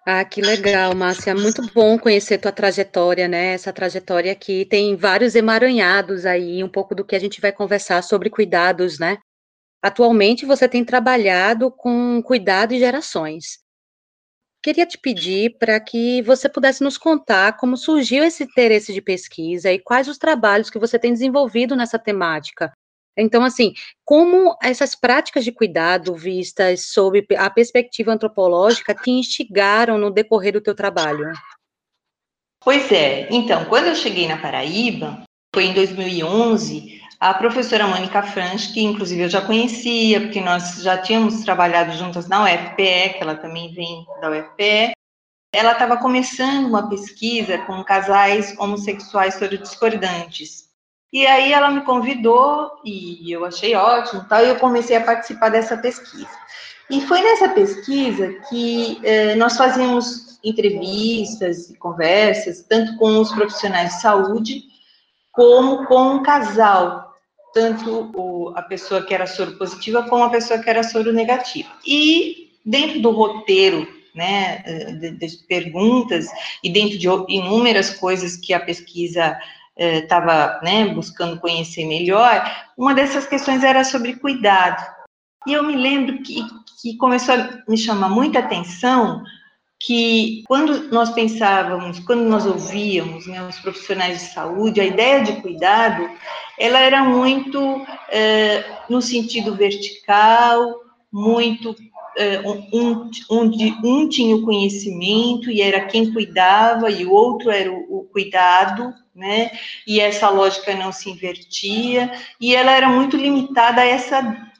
Ah, 0.04 0.24
que 0.24 0.40
legal, 0.42 0.94
Márcia. 0.96 1.34
Muito 1.34 1.62
bom 1.72 1.96
conhecer 1.96 2.38
tua 2.38 2.50
trajetória, 2.50 3.28
né? 3.28 3.52
Essa 3.54 3.72
trajetória 3.72 4.34
que 4.34 4.64
tem 4.66 4.96
vários 4.96 5.36
emaranhados 5.36 6.26
aí, 6.26 6.62
um 6.64 6.68
pouco 6.68 6.94
do 6.94 7.04
que 7.04 7.14
a 7.14 7.20
gente 7.20 7.40
vai 7.40 7.52
conversar 7.52 8.02
sobre 8.02 8.28
cuidados, 8.28 8.98
né? 8.98 9.18
Atualmente 9.82 10.46
você 10.46 10.68
tem 10.68 10.84
trabalhado 10.84 11.70
com 11.70 12.22
cuidado 12.22 12.74
e 12.74 12.80
gerações. 12.80 13.60
Queria 14.62 14.86
te 14.86 14.98
pedir 14.98 15.56
para 15.58 15.78
que 15.80 16.22
você 16.22 16.48
pudesse 16.48 16.82
nos 16.82 16.98
contar 16.98 17.56
como 17.56 17.76
surgiu 17.76 18.24
esse 18.24 18.44
interesse 18.44 18.92
de 18.92 19.02
pesquisa 19.02 19.72
e 19.72 19.80
quais 19.80 20.08
os 20.08 20.18
trabalhos 20.18 20.70
que 20.70 20.78
você 20.78 20.98
tem 20.98 21.12
desenvolvido 21.12 21.76
nessa 21.76 21.98
temática, 21.98 22.72
então, 23.16 23.44
assim, 23.44 23.74
como 24.04 24.56
essas 24.62 24.94
práticas 24.94 25.44
de 25.44 25.52
cuidado 25.52 26.14
vistas 26.14 26.86
sob 26.86 27.26
a 27.36 27.50
perspectiva 27.50 28.12
antropológica 28.12 28.94
te 28.94 29.10
instigaram 29.10 29.98
no 29.98 30.10
decorrer 30.10 30.52
do 30.52 30.60
teu 30.60 30.74
trabalho? 30.74 31.30
Pois 32.64 32.90
é. 32.90 33.28
Então, 33.30 33.64
quando 33.66 33.88
eu 33.88 33.94
cheguei 33.94 34.26
na 34.26 34.38
Paraíba, 34.38 35.24
foi 35.54 35.64
em 35.64 35.74
2011, 35.74 37.02
a 37.20 37.34
professora 37.34 37.86
Mônica 37.86 38.22
Franch, 38.22 38.72
que 38.72 38.80
inclusive 38.80 39.22
eu 39.22 39.28
já 39.28 39.40
conhecia, 39.42 40.20
porque 40.20 40.40
nós 40.40 40.82
já 40.82 40.96
tínhamos 40.98 41.42
trabalhado 41.44 41.92
juntas 41.92 42.28
na 42.28 42.44
UFPE, 42.44 43.14
que 43.14 43.18
ela 43.20 43.34
também 43.34 43.72
vem 43.74 44.06
da 44.20 44.30
UFPE, 44.30 44.92
ela 45.54 45.72
estava 45.72 45.98
começando 45.98 46.66
uma 46.66 46.88
pesquisa 46.88 47.58
com 47.58 47.84
casais 47.84 48.56
homossexuais 48.58 49.38
discordantes. 49.38 50.61
E 51.12 51.26
aí 51.26 51.52
ela 51.52 51.70
me 51.70 51.82
convidou 51.82 52.70
e 52.84 53.30
eu 53.30 53.44
achei 53.44 53.74
ótimo, 53.74 54.24
tal, 54.28 54.44
e 54.44 54.48
eu 54.48 54.56
comecei 54.56 54.96
a 54.96 55.04
participar 55.04 55.50
dessa 55.50 55.76
pesquisa. 55.76 56.30
E 56.88 57.00
foi 57.02 57.20
nessa 57.20 57.50
pesquisa 57.50 58.34
que 58.48 58.98
eh, 59.02 59.34
nós 59.34 59.56
fazíamos 59.56 60.38
entrevistas 60.42 61.70
e 61.70 61.76
conversas, 61.76 62.64
tanto 62.68 62.96
com 62.96 63.18
os 63.20 63.30
profissionais 63.32 63.94
de 63.94 64.00
saúde, 64.00 64.62
como 65.32 65.86
com 65.86 66.16
um 66.16 66.22
casal, 66.22 67.14
tanto 67.54 68.10
o, 68.14 68.52
a 68.56 68.62
pessoa 68.62 69.02
que 69.02 69.14
era 69.14 69.26
soro 69.26 69.56
positiva 69.58 70.02
como 70.04 70.24
a 70.24 70.30
pessoa 70.30 70.60
que 70.60 70.68
era 70.68 70.82
soro 70.82 71.12
negativa. 71.12 71.70
E 71.86 72.50
dentro 72.64 73.00
do 73.00 73.10
roteiro 73.10 73.86
né, 74.14 74.58
de, 75.00 75.10
de 75.12 75.36
perguntas 75.46 76.26
e 76.62 76.70
dentro 76.70 76.98
de 76.98 77.08
inúmeras 77.28 77.90
coisas 77.90 78.36
que 78.36 78.52
a 78.52 78.60
pesquisa 78.60 79.38
estava 79.76 80.60
eh, 80.62 80.64
né, 80.64 80.94
buscando 80.94 81.40
conhecer 81.40 81.86
melhor, 81.86 82.44
uma 82.76 82.94
dessas 82.94 83.26
questões 83.26 83.64
era 83.64 83.84
sobre 83.84 84.16
cuidado. 84.16 84.82
E 85.46 85.52
eu 85.52 85.62
me 85.62 85.76
lembro 85.76 86.22
que, 86.22 86.42
que 86.80 86.96
começou 86.96 87.34
a 87.34 87.62
me 87.68 87.76
chamar 87.76 88.08
muita 88.08 88.38
atenção 88.38 89.22
que 89.84 90.44
quando 90.46 90.90
nós 90.92 91.10
pensávamos, 91.10 91.98
quando 92.00 92.22
nós 92.22 92.46
ouvíamos 92.46 93.26
né, 93.26 93.42
os 93.42 93.58
profissionais 93.58 94.20
de 94.20 94.24
saúde, 94.26 94.80
a 94.80 94.84
ideia 94.84 95.24
de 95.24 95.40
cuidado, 95.40 96.08
ela 96.58 96.78
era 96.78 97.02
muito 97.02 97.84
é, 98.08 98.64
no 98.88 99.02
sentido 99.02 99.56
vertical, 99.56 100.80
muito 101.12 101.74
um, 102.72 103.10
onde 103.30 103.74
um 103.82 104.08
tinha 104.08 104.36
o 104.36 104.42
conhecimento 104.42 105.50
e 105.50 105.60
era 105.60 105.86
quem 105.86 106.12
cuidava 106.12 106.90
e 106.90 107.04
o 107.04 107.12
outro 107.12 107.50
era 107.50 107.70
o, 107.72 107.91
cuidado, 108.12 108.94
né? 109.14 109.50
E 109.86 110.00
essa 110.00 110.28
lógica 110.28 110.74
não 110.74 110.92
se 110.92 111.10
invertia 111.10 112.12
e 112.40 112.54
ela 112.54 112.70
era 112.72 112.88
muito 112.88 113.16
limitada 113.16 113.80
a 113.80 113.86
essa 113.86 114.50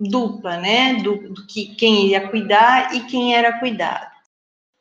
dupla, 0.00 0.56
né? 0.56 0.94
Do, 0.94 1.34
do 1.34 1.46
que 1.46 1.74
quem 1.76 2.08
ia 2.08 2.28
cuidar 2.28 2.94
e 2.94 3.00
quem 3.00 3.36
era 3.36 3.58
cuidado. 3.58 4.10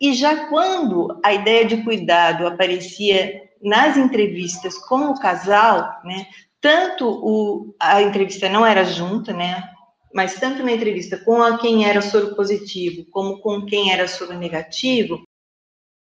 E 0.02 0.14
já 0.14 0.48
quando 0.48 1.20
a 1.24 1.34
ideia 1.34 1.66
de 1.66 1.84
cuidado 1.84 2.48
aparecia 2.48 3.44
nas 3.62 3.98
entrevistas 3.98 4.78
com 4.78 5.12
o 5.12 5.20
casal, 5.20 6.02
né? 6.04 6.26
Tanto 6.60 7.08
o, 7.08 7.76
a 7.80 8.02
entrevista 8.02 8.50
não 8.50 8.66
era 8.66 8.86
junta, 8.86 9.34
né? 9.34 9.70
mas 10.14 10.36
tanto 10.36 10.64
na 10.64 10.72
entrevista 10.72 11.18
com 11.18 11.42
a 11.42 11.58
quem 11.58 11.90
era 11.90 12.02
soro 12.02 12.36
positivo, 12.36 13.06
como 13.10 13.40
com 13.40 13.66
quem 13.66 13.92
era 13.92 14.08
soro 14.08 14.38
negativo, 14.38 15.24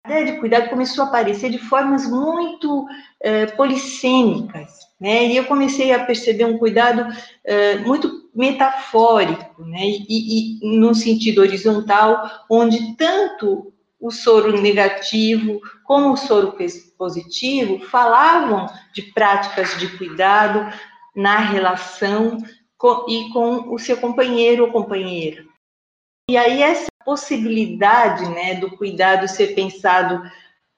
de 0.08 0.40
cuidado 0.40 0.70
começou 0.70 1.04
a 1.04 1.08
aparecer 1.08 1.50
de 1.52 1.60
formas 1.60 2.10
muito 2.10 2.88
eh, 3.22 3.46
polissêmicas, 3.48 4.80
né? 5.00 5.28
E 5.28 5.38
eu 5.38 5.46
comecei 5.46 5.94
a 5.94 6.04
perceber 6.04 6.46
um 6.46 6.58
cuidado 6.58 7.06
eh, 7.44 7.78
muito 7.78 8.30
metafórico, 8.34 9.64
né? 9.64 9.82
E, 9.84 10.60
e 10.60 10.78
num 10.78 10.94
sentido 10.94 11.42
horizontal, 11.42 12.30
onde 12.50 12.96
tanto 12.96 13.72
o 14.00 14.10
soro 14.10 14.60
negativo 14.60 15.62
como 15.84 16.14
o 16.14 16.18
soro 16.18 16.58
positivo 16.98 17.80
falavam 17.86 18.68
de 18.94 19.04
práticas 19.14 19.80
de 19.80 19.96
cuidado 19.98 20.74
na 21.16 21.38
relação 21.38 22.40
com, 22.78 23.06
e 23.08 23.30
com 23.32 23.72
o 23.74 23.78
seu 23.78 23.98
companheiro 23.98 24.66
ou 24.66 24.72
companheira. 24.72 25.46
E 26.30 26.36
aí 26.36 26.64
essa 26.64 26.91
possibilidade, 27.12 28.30
né, 28.30 28.56
do 28.56 28.72
cuidado 28.72 29.28
ser 29.28 29.54
pensado 29.54 30.24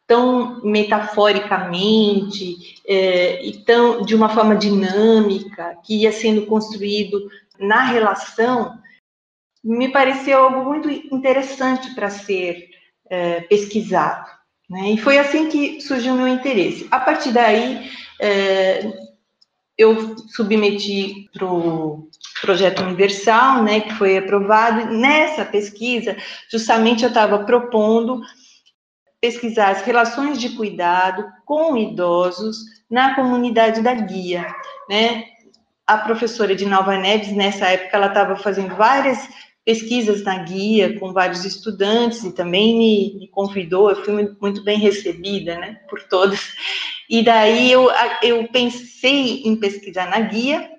tão 0.08 0.64
metaforicamente 0.64 2.82
é, 2.88 3.46
e 3.46 3.60
tão 3.60 4.02
de 4.02 4.16
uma 4.16 4.30
forma 4.30 4.56
dinâmica 4.56 5.78
que 5.84 6.02
ia 6.02 6.12
sendo 6.12 6.48
construído 6.48 7.30
na 7.60 7.84
relação, 7.84 8.80
me 9.64 9.90
pareceu 9.90 10.40
algo 10.40 10.66
muito 10.66 10.90
interessante 10.90 11.94
para 11.94 12.10
ser 12.10 12.68
é, 13.08 13.42
pesquisado. 13.42 14.28
Né? 14.68 14.94
E 14.94 14.98
foi 14.98 15.20
assim 15.20 15.50
que 15.50 15.82
surgiu 15.82 16.16
o 16.16 16.18
meu 16.18 16.28
interesse. 16.28 16.88
A 16.90 17.00
partir 17.00 17.32
daí, 17.32 17.92
é, 18.20 18.92
eu 19.78 20.18
submeti 20.30 21.30
para 21.32 21.46
o 21.46 22.10
projeto 22.42 22.84
universal, 22.84 23.64
né, 23.64 23.80
que 23.82 23.94
foi 23.94 24.18
aprovado. 24.18 24.92
Nessa 24.92 25.46
pesquisa, 25.46 26.16
justamente 26.52 27.04
eu 27.04 27.10
estava 27.10 27.46
propondo 27.46 28.22
pesquisar 29.22 29.70
as 29.70 29.82
relações 29.84 30.38
de 30.40 30.50
cuidado 30.50 31.26
com 31.46 31.78
idosos 31.78 32.58
na 32.90 33.16
comunidade 33.16 33.82
da 33.82 33.94
guia, 33.94 34.46
né? 34.90 35.24
A 35.88 35.98
professora 35.98 36.54
de 36.54 36.66
Nova 36.66 36.98
Neves, 36.98 37.34
nessa 37.34 37.68
época, 37.68 37.96
ela 37.96 38.08
estava 38.08 38.36
fazendo 38.36 38.76
várias 38.76 39.18
pesquisas 39.64 40.24
na 40.24 40.40
guia 40.40 41.00
com 41.00 41.14
vários 41.14 41.46
estudantes 41.46 42.22
e 42.24 42.34
também 42.34 42.78
me, 42.78 43.20
me 43.20 43.28
convidou, 43.30 43.90
eu 43.90 44.04
fui 44.04 44.36
muito 44.42 44.62
bem 44.62 44.78
recebida, 44.78 45.58
né, 45.58 45.80
por 45.90 46.04
todos. 46.04 46.54
E 47.10 47.24
daí 47.24 47.72
eu, 47.72 47.90
eu 48.22 48.48
pensei 48.50 49.44
em 49.44 49.56
pesquisar 49.56 50.10
na 50.10 50.20
guia 50.20 50.70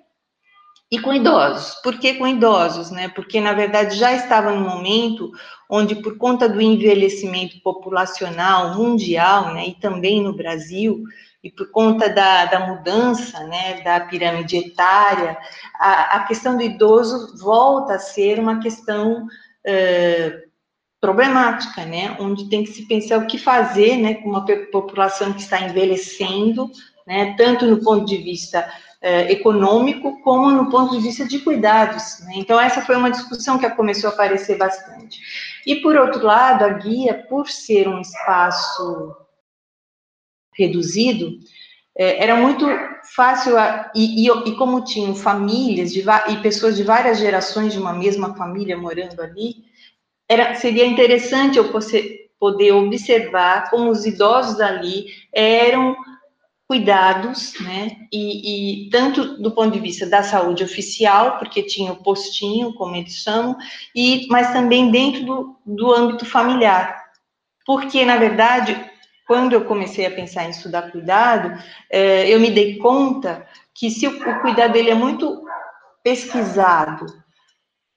e 0.95 1.01
com 1.01 1.13
idosos. 1.13 1.75
Por 1.83 1.99
que 1.99 2.13
com 2.13 2.25
idosos, 2.25 2.89
né? 2.89 3.09
Porque 3.09 3.41
na 3.41 3.53
verdade 3.53 3.97
já 3.97 4.13
estava 4.13 4.51
no 4.53 4.61
momento 4.61 5.29
onde 5.69 5.95
por 5.95 6.17
conta 6.17 6.47
do 6.47 6.61
envelhecimento 6.61 7.59
populacional 7.61 8.75
mundial, 8.75 9.53
né, 9.53 9.67
e 9.69 9.73
também 9.73 10.21
no 10.21 10.35
Brasil, 10.35 11.03
e 11.43 11.51
por 11.51 11.69
conta 11.71 12.07
da, 12.07 12.45
da 12.45 12.67
mudança 12.67 13.43
né, 13.47 13.81
da 13.81 13.99
pirâmide 14.01 14.57
etária, 14.57 15.37
a, 15.79 16.17
a, 16.17 16.23
questão 16.23 16.55
do 16.55 16.63
idoso 16.63 17.35
volta 17.39 17.95
a 17.95 17.99
ser 17.99 18.39
uma 18.39 18.59
questão 18.59 19.23
uh, 19.23 20.45
problemática, 21.01 21.83
né, 21.83 22.15
onde 22.19 22.47
tem 22.47 22.63
que 22.63 22.71
se 22.71 22.87
pensar 22.87 23.17
o 23.17 23.27
que 23.27 23.39
fazer 23.39 23.97
né, 23.97 24.13
com 24.15 24.29
uma 24.29 24.45
população 24.71 25.33
que 25.33 25.41
está 25.41 25.59
envelhecendo, 25.61 26.69
né, 27.07 27.35
tanto 27.37 27.65
no 27.65 27.83
ponto 27.83 28.05
de 28.05 28.17
vista 28.17 28.67
uh, 29.05 29.29
econômico, 29.29 30.19
como 30.23 30.49
no 30.51 30.69
ponto 30.71 30.97
de 30.97 31.03
vista 31.03 31.25
de 31.27 31.39
cuidados. 31.39 32.19
Né? 32.21 32.33
Então, 32.37 32.59
essa 32.59 32.81
foi 32.81 32.95
uma 32.95 33.11
discussão 33.11 33.59
que 33.59 33.69
começou 33.69 34.09
a 34.09 34.13
aparecer 34.13 34.57
bastante. 34.57 35.21
E, 35.65 35.75
por 35.75 35.95
outro 35.95 36.25
lado, 36.25 36.65
a 36.65 36.69
guia, 36.69 37.13
por 37.29 37.47
ser 37.47 37.87
um 37.87 38.01
espaço 38.01 39.15
reduzido, 40.57 41.37
é, 41.97 42.23
era 42.23 42.35
muito 42.35 42.65
fácil, 43.15 43.57
a, 43.57 43.91
e, 43.95 44.27
e, 44.27 44.49
e, 44.49 44.55
como 44.55 44.83
tinham 44.83 45.13
famílias 45.13 45.93
de, 45.93 46.03
e 46.29 46.37
pessoas 46.41 46.75
de 46.75 46.83
várias 46.83 47.19
gerações 47.19 47.73
de 47.73 47.79
uma 47.79 47.93
mesma 47.93 48.35
família 48.35 48.75
morando 48.75 49.21
ali, 49.21 49.63
era, 50.27 50.55
seria 50.55 50.85
interessante 50.85 51.57
eu 51.57 51.71
poder 52.39 52.71
observar 52.71 53.69
como 53.69 53.91
os 53.91 54.05
idosos 54.05 54.59
ali 54.59 55.05
eram 55.31 55.95
cuidados, 56.67 57.53
né, 57.59 57.91
e, 58.11 58.85
e, 58.85 58.89
tanto 58.89 59.37
do 59.41 59.51
ponto 59.51 59.71
de 59.71 59.79
vista 59.79 60.05
da 60.05 60.23
saúde 60.23 60.63
oficial, 60.63 61.37
porque 61.37 61.61
tinha 61.61 61.91
o 61.91 62.01
postinho, 62.01 62.73
como 62.73 62.95
eles 62.95 63.13
chamam, 63.17 63.55
e, 63.95 64.27
mas 64.29 64.51
também 64.51 64.89
dentro 64.89 65.25
do, 65.25 65.59
do 65.65 65.93
âmbito 65.93 66.25
familiar, 66.25 67.03
porque, 67.65 68.03
na 68.03 68.17
verdade, 68.17 68.83
quando 69.27 69.53
eu 69.53 69.65
comecei 69.65 70.05
a 70.05 70.11
pensar 70.11 70.45
em 70.45 70.49
estudar 70.49 70.91
cuidado, 70.91 71.55
é, 71.91 72.27
eu 72.29 72.39
me 72.39 72.49
dei 72.49 72.77
conta 72.77 73.45
que 73.73 73.91
se 73.91 74.07
o, 74.07 74.11
o 74.11 74.41
cuidado 74.41 74.73
dele 74.73 74.89
é 74.89 74.95
muito 74.95 75.43
pesquisado, 76.03 77.05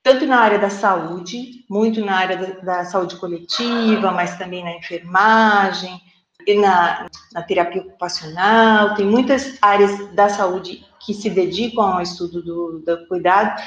tanto 0.02 0.26
na 0.26 0.40
área 0.40 0.58
da 0.58 0.70
saúde, 0.70 1.64
muito 1.70 2.04
na 2.04 2.16
área 2.16 2.36
da, 2.36 2.60
da 2.60 2.84
saúde 2.84 3.16
coletiva, 3.16 4.10
mas 4.10 4.38
também 4.38 4.64
na 4.64 4.76
enfermagem, 4.76 6.00
na, 6.54 7.08
na, 7.32 7.42
terapia 7.42 7.82
ocupacional, 7.82 8.94
tem 8.94 9.06
muitas 9.06 9.58
áreas 9.60 10.08
da 10.14 10.28
saúde 10.28 10.84
que 11.00 11.14
se 11.14 11.30
dedicam 11.30 11.84
ao 11.84 12.02
estudo 12.02 12.42
do, 12.42 12.82
do 12.84 13.06
cuidado, 13.06 13.60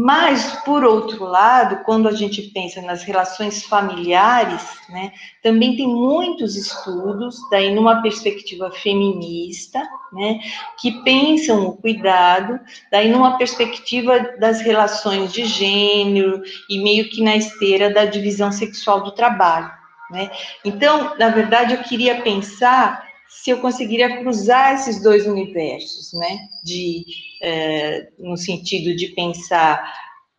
mas, 0.00 0.52
por 0.64 0.84
outro 0.84 1.24
lado, 1.24 1.82
quando 1.84 2.06
a 2.06 2.12
gente 2.12 2.40
pensa 2.54 2.80
nas 2.80 3.02
relações 3.02 3.64
familiares, 3.64 4.62
né, 4.88 5.10
também 5.42 5.76
tem 5.76 5.88
muitos 5.88 6.54
estudos, 6.54 7.36
daí 7.50 7.74
numa 7.74 8.00
perspectiva 8.00 8.70
feminista, 8.70 9.82
né, 10.12 10.38
que 10.80 11.02
pensam 11.02 11.66
o 11.66 11.76
cuidado, 11.76 12.60
daí 12.92 13.10
numa 13.10 13.36
perspectiva 13.38 14.20
das 14.38 14.60
relações 14.60 15.32
de 15.32 15.44
gênero 15.44 16.42
e 16.70 16.80
meio 16.80 17.10
que 17.10 17.20
na 17.20 17.34
esteira 17.34 17.92
da 17.92 18.04
divisão 18.04 18.52
sexual 18.52 19.02
do 19.02 19.10
trabalho. 19.10 19.77
Né? 20.10 20.30
Então, 20.64 21.16
na 21.18 21.28
verdade, 21.28 21.74
eu 21.74 21.82
queria 21.82 22.22
pensar 22.22 23.06
se 23.28 23.50
eu 23.50 23.60
conseguiria 23.60 24.18
cruzar 24.18 24.74
esses 24.74 25.02
dois 25.02 25.26
universos, 25.26 26.12
né? 26.14 26.38
De, 26.64 27.04
é, 27.42 28.08
no 28.18 28.36
sentido 28.36 28.96
de 28.96 29.08
pensar 29.08 29.92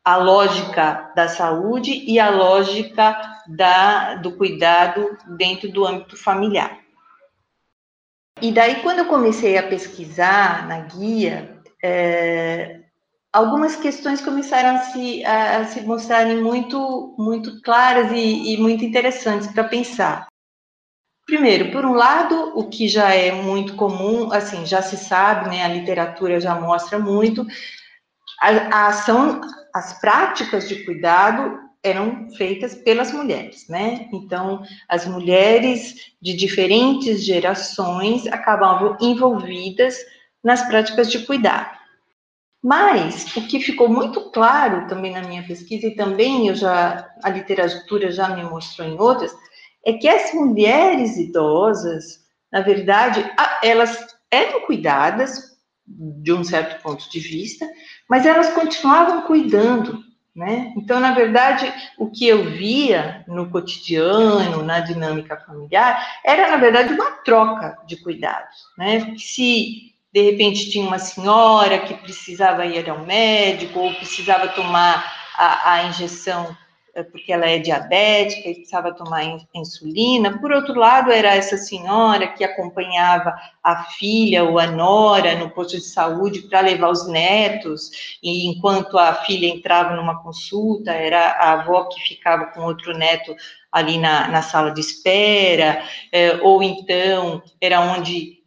a 0.03 0.15
lógica 0.17 1.11
da 1.15 1.27
saúde 1.27 1.91
e 1.91 2.19
a 2.19 2.31
lógica 2.31 3.15
da, 3.47 4.15
do 4.15 4.35
cuidado 4.35 5.17
dentro 5.37 5.71
do 5.71 5.85
âmbito 5.85 6.17
familiar. 6.17 6.79
E 8.41 8.51
daí, 8.51 8.81
quando 8.81 8.99
eu 8.99 9.05
comecei 9.05 9.57
a 9.57 9.67
pesquisar 9.67 10.67
na 10.67 10.79
guia, 10.79 11.61
é, 11.83 12.78
algumas 13.31 13.75
questões 13.75 14.21
começaram 14.21 14.75
a 14.75 14.79
se, 14.79 15.23
a, 15.25 15.59
a 15.59 15.65
se 15.65 15.81
mostrarem 15.81 16.41
muito, 16.41 17.15
muito 17.17 17.61
claras 17.61 18.11
e, 18.11 18.53
e 18.53 18.57
muito 18.57 18.83
interessantes 18.83 19.47
para 19.47 19.63
pensar. 19.63 20.27
Primeiro, 21.25 21.71
por 21.71 21.85
um 21.85 21.93
lado, 21.93 22.53
o 22.57 22.67
que 22.69 22.87
já 22.87 23.13
é 23.13 23.31
muito 23.31 23.75
comum, 23.75 24.31
assim, 24.33 24.65
já 24.65 24.81
se 24.81 24.97
sabe, 24.97 25.49
né, 25.49 25.63
a 25.63 25.67
literatura 25.67 26.39
já 26.39 26.55
mostra 26.55 26.97
muito, 26.97 27.45
a, 28.41 28.49
a 28.49 28.87
ação, 28.87 29.39
as 29.73 29.99
práticas 29.99 30.67
de 30.67 30.83
cuidado 30.83 31.59
eram 31.83 32.29
feitas 32.31 32.75
pelas 32.75 33.13
mulheres, 33.13 33.67
né? 33.69 34.09
Então, 34.11 34.63
as 34.87 35.05
mulheres 35.05 36.13
de 36.21 36.35
diferentes 36.35 37.23
gerações 37.23 38.27
acabavam 38.27 38.97
envolvidas 38.99 39.97
nas 40.43 40.67
práticas 40.67 41.09
de 41.09 41.25
cuidado. 41.25 41.78
Mas 42.61 43.35
o 43.37 43.47
que 43.47 43.59
ficou 43.59 43.87
muito 43.87 44.31
claro 44.31 44.87
também 44.87 45.13
na 45.13 45.21
minha 45.21 45.43
pesquisa 45.43 45.87
e 45.87 45.95
também 45.95 46.47
eu 46.49 46.55
já 46.55 47.09
a 47.23 47.29
literatura 47.29 48.11
já 48.11 48.35
me 48.35 48.43
mostrou 48.43 48.87
em 48.87 48.99
outras 48.99 49.33
é 49.85 49.93
que 49.93 50.09
as 50.09 50.33
mulheres 50.33 51.17
idosas, 51.17 52.19
na 52.51 52.61
verdade, 52.61 53.25
elas 53.63 54.05
eram 54.29 54.65
cuidadas 54.65 55.57
de 55.87 56.33
um 56.33 56.43
certo 56.43 56.81
ponto 56.83 57.09
de 57.09 57.19
vista, 57.19 57.67
mas 58.09 58.25
elas 58.25 58.49
continuavam 58.53 59.21
cuidando, 59.21 60.03
Né? 60.35 60.73
Então, 60.77 60.99
na 60.99 61.13
verdade, 61.13 61.73
o 61.97 62.09
que 62.09 62.27
eu 62.27 62.45
via 62.51 63.25
no 63.27 63.49
cotidiano, 63.49 64.63
na 64.63 64.79
dinâmica 64.79 65.35
familiar, 65.37 66.21
era, 66.23 66.49
na 66.51 66.57
verdade, 66.57 66.93
uma 66.93 67.11
troca 67.23 67.77
de 67.85 67.97
cuidados. 67.97 68.55
Né? 68.77 69.15
Se, 69.17 69.88
de 70.11 70.21
repente, 70.21 70.69
tinha 70.69 70.85
uma 70.85 70.99
senhora 70.99 71.79
que 71.79 71.93
precisava 71.93 72.65
ir 72.65 72.89
ao 72.89 73.05
médico 73.05 73.79
ou 73.79 73.93
precisava 73.93 74.47
tomar 74.49 75.05
a, 75.35 75.73
a 75.73 75.83
injeção 75.83 76.55
é, 76.95 77.03
porque 77.03 77.31
ela 77.31 77.45
é 77.45 77.59
diabética 77.59 78.49
e 78.49 78.55
precisava 78.55 78.93
tomar 78.93 79.23
insulina. 79.53 80.39
Por 80.39 80.51
outro 80.51 80.73
lado, 80.73 81.11
era 81.11 81.35
essa 81.35 81.55
senhora 81.55 82.27
que 82.27 82.43
acompanhava 82.43 83.35
a 83.63 83.83
filha 83.83 84.43
ou 84.43 84.57
a 84.57 84.67
nora 84.67 85.35
no 85.35 85.49
posto 85.51 85.77
de 85.77 85.83
saúde 85.83 86.41
para 86.41 86.61
levar 86.61 86.89
os 86.89 87.07
netos, 87.07 88.17
e 88.23 88.47
enquanto 88.47 88.97
a 88.97 89.13
filha 89.13 89.47
entrava 89.47 89.95
numa 89.95 90.21
consulta, 90.21 90.91
era 90.91 91.31
a 91.33 91.53
avó 91.53 91.83
que 91.85 92.01
ficava 92.01 92.47
com 92.47 92.61
outro 92.61 92.97
neto 92.97 93.35
ali 93.71 93.99
na, 93.99 94.27
na 94.27 94.41
sala 94.41 94.71
de 94.71 94.81
espera, 94.81 95.83
é, 96.11 96.39
ou 96.41 96.63
então 96.63 97.41
era 97.61 97.79
onde 97.81 98.38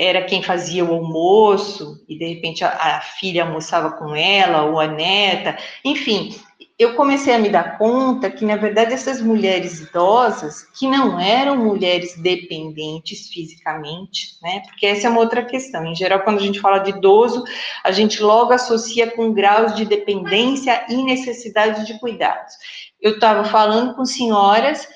era 0.00 0.24
quem 0.24 0.42
fazia 0.42 0.82
o 0.82 0.94
almoço, 0.94 2.02
e 2.08 2.16
de 2.18 2.26
repente 2.26 2.64
a, 2.64 2.70
a 2.70 3.00
filha 3.02 3.44
almoçava 3.44 3.92
com 3.92 4.16
ela, 4.16 4.64
ou 4.64 4.80
a 4.80 4.86
neta, 4.86 5.58
enfim, 5.84 6.34
eu 6.78 6.94
comecei 6.94 7.34
a 7.34 7.38
me 7.38 7.50
dar 7.50 7.76
conta 7.76 8.30
que, 8.30 8.42
na 8.42 8.56
verdade, 8.56 8.94
essas 8.94 9.20
mulheres 9.20 9.80
idosas, 9.80 10.62
que 10.78 10.88
não 10.88 11.20
eram 11.20 11.54
mulheres 11.54 12.16
dependentes 12.16 13.28
fisicamente, 13.28 14.38
né? 14.42 14.60
Porque 14.60 14.86
essa 14.86 15.06
é 15.06 15.10
uma 15.10 15.20
outra 15.20 15.44
questão. 15.44 15.84
Em 15.84 15.94
geral, 15.94 16.20
quando 16.20 16.38
a 16.38 16.42
gente 16.42 16.58
fala 16.58 16.78
de 16.78 16.92
idoso, 16.92 17.44
a 17.84 17.92
gente 17.92 18.22
logo 18.22 18.54
associa 18.54 19.10
com 19.10 19.34
graus 19.34 19.74
de 19.74 19.84
dependência 19.84 20.86
e 20.88 20.96
necessidade 21.04 21.84
de 21.84 22.00
cuidados. 22.00 22.54
Eu 22.98 23.16
estava 23.16 23.44
falando 23.44 23.94
com 23.94 24.06
senhoras 24.06 24.88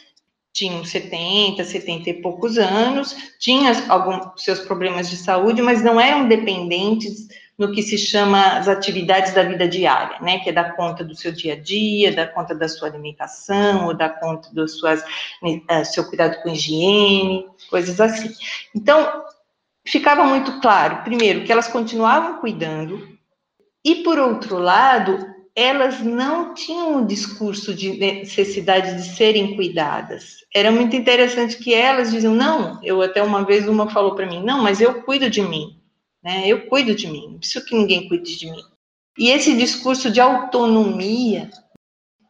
tinham 0.54 0.84
70, 0.84 1.64
70 1.64 2.10
e 2.10 2.14
poucos 2.14 2.56
anos, 2.56 3.34
tinham 3.40 3.74
alguns 3.88 4.42
seus 4.42 4.60
problemas 4.60 5.10
de 5.10 5.16
saúde, 5.16 5.60
mas 5.60 5.82
não 5.82 6.00
eram 6.00 6.28
dependentes 6.28 7.26
no 7.58 7.72
que 7.72 7.82
se 7.82 7.98
chama 7.98 8.58
as 8.58 8.68
atividades 8.68 9.34
da 9.34 9.42
vida 9.42 9.68
diária, 9.68 10.18
né, 10.20 10.38
que 10.38 10.50
é 10.50 10.52
dar 10.52 10.76
conta 10.76 11.04
do 11.04 11.14
seu 11.14 11.32
dia 11.32 11.54
a 11.54 11.60
dia, 11.60 12.14
dar 12.14 12.28
conta 12.28 12.54
da 12.54 12.68
sua 12.68 12.88
alimentação, 12.88 13.86
ou 13.86 13.94
dar 13.94 14.20
conta 14.20 14.48
do 14.52 14.66
suas, 14.68 15.02
uh, 15.02 15.84
seu 15.84 16.04
cuidado 16.04 16.40
com 16.42 16.48
higiene, 16.48 17.46
coisas 17.68 18.00
assim. 18.00 18.32
Então, 18.74 19.24
ficava 19.84 20.24
muito 20.24 20.60
claro, 20.60 21.02
primeiro, 21.02 21.44
que 21.44 21.52
elas 21.52 21.68
continuavam 21.68 22.38
cuidando, 22.38 23.08
e 23.84 23.96
por 23.96 24.18
outro 24.18 24.58
lado, 24.58 25.33
elas 25.56 26.00
não 26.00 26.54
tinham 26.54 27.02
o 27.02 27.06
discurso 27.06 27.74
de 27.74 27.96
necessidade 27.96 28.96
de 28.96 29.14
serem 29.14 29.54
cuidadas. 29.54 30.44
Era 30.52 30.70
muito 30.72 30.96
interessante 30.96 31.56
que 31.58 31.72
elas 31.72 32.10
diziam, 32.10 32.34
não, 32.34 32.80
eu 32.82 33.00
até 33.00 33.22
uma 33.22 33.44
vez 33.44 33.68
uma 33.68 33.88
falou 33.88 34.14
para 34.14 34.26
mim, 34.26 34.42
não, 34.42 34.62
mas 34.62 34.80
eu 34.80 35.02
cuido 35.02 35.30
de 35.30 35.42
mim 35.42 35.80
né? 36.24 36.48
Eu 36.48 36.66
cuido 36.66 36.94
de 36.94 37.06
mim, 37.06 37.28
não 37.32 37.38
preciso 37.38 37.66
que 37.66 37.76
ninguém 37.76 38.08
cuide 38.08 38.38
de 38.38 38.50
mim. 38.50 38.62
E 39.18 39.28
esse 39.30 39.54
discurso 39.54 40.10
de 40.10 40.20
autonomia, 40.20 41.50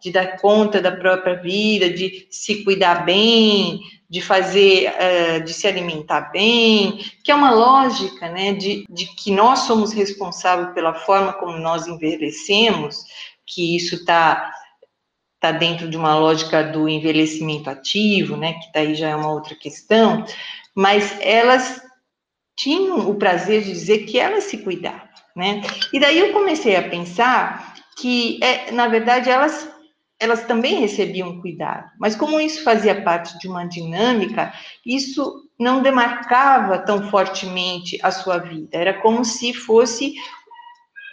de 0.02 0.11
dar 0.11 0.38
conta 0.38 0.83
da 0.83 0.90
própria 0.90 1.37
vida, 1.37 1.88
de 1.88 2.26
se 2.28 2.64
cuidar 2.64 3.07
bem, 3.07 3.81
de 4.14 4.23
fazer, 4.23 4.92
uh, 4.94 5.42
de 5.42 5.52
se 5.52 5.66
alimentar 5.66 6.30
bem, 6.30 7.04
que 7.25 7.33
é 7.33 7.35
uma 7.35 7.50
lógica, 7.50 8.28
né, 8.28 8.52
de, 8.52 8.87
de 8.88 9.06
que 9.06 9.33
nós 9.33 9.62
somos 9.66 9.92
responsáveis 9.92 10.73
pela 10.73 10.94
forma 10.94 11.33
como 11.33 11.59
nós 11.59 11.88
envelhecemos, 11.88 13.04
que 13.44 13.75
isso 13.75 13.97
está 13.97 14.52
tá 15.40 15.50
dentro 15.50 15.90
de 15.90 15.97
uma 15.97 16.16
lógica 16.16 16.62
do 16.62 16.88
envelhecimento 16.88 17.68
ativo, 17.68 18.37
né, 18.37 18.52
que 18.52 18.73
daí 18.73 18.94
já 18.94 19.09
é 19.09 19.16
uma 19.16 19.33
outra 19.33 19.56
questão, 19.56 20.25
mas 20.76 21.18
elas 21.21 21.83
tinham 22.56 23.11
o 23.11 23.16
prazer 23.16 23.64
de 23.64 23.72
dizer 23.72 24.05
que 24.05 24.16
elas 24.16 24.44
se 24.44 24.59
cuidavam, 24.59 25.09
né? 25.35 25.61
E 25.92 25.98
daí 25.98 26.20
eu 26.20 26.33
comecei 26.33 26.77
a 26.77 26.88
pensar 26.88 27.74
que, 27.98 28.38
é, 28.40 28.70
na 28.70 28.87
verdade, 28.87 29.29
elas 29.29 29.73
elas 30.24 30.44
também 30.44 30.80
recebiam 30.80 31.40
cuidado, 31.40 31.90
mas 32.00 32.16
como 32.16 32.40
isso 32.40 32.64
fazia 32.64 33.02
parte 33.02 33.38
de 33.38 33.46
uma 33.46 33.66
dinâmica, 33.66 34.52
isso 34.84 35.48
não 35.58 35.82
demarcava 35.82 36.78
tão 36.78 37.10
fortemente 37.10 37.98
a 38.02 38.10
sua 38.10 38.38
vida, 38.38 38.76
era 38.76 38.94
como 38.94 39.24
se 39.24 39.52
fosse 39.52 40.14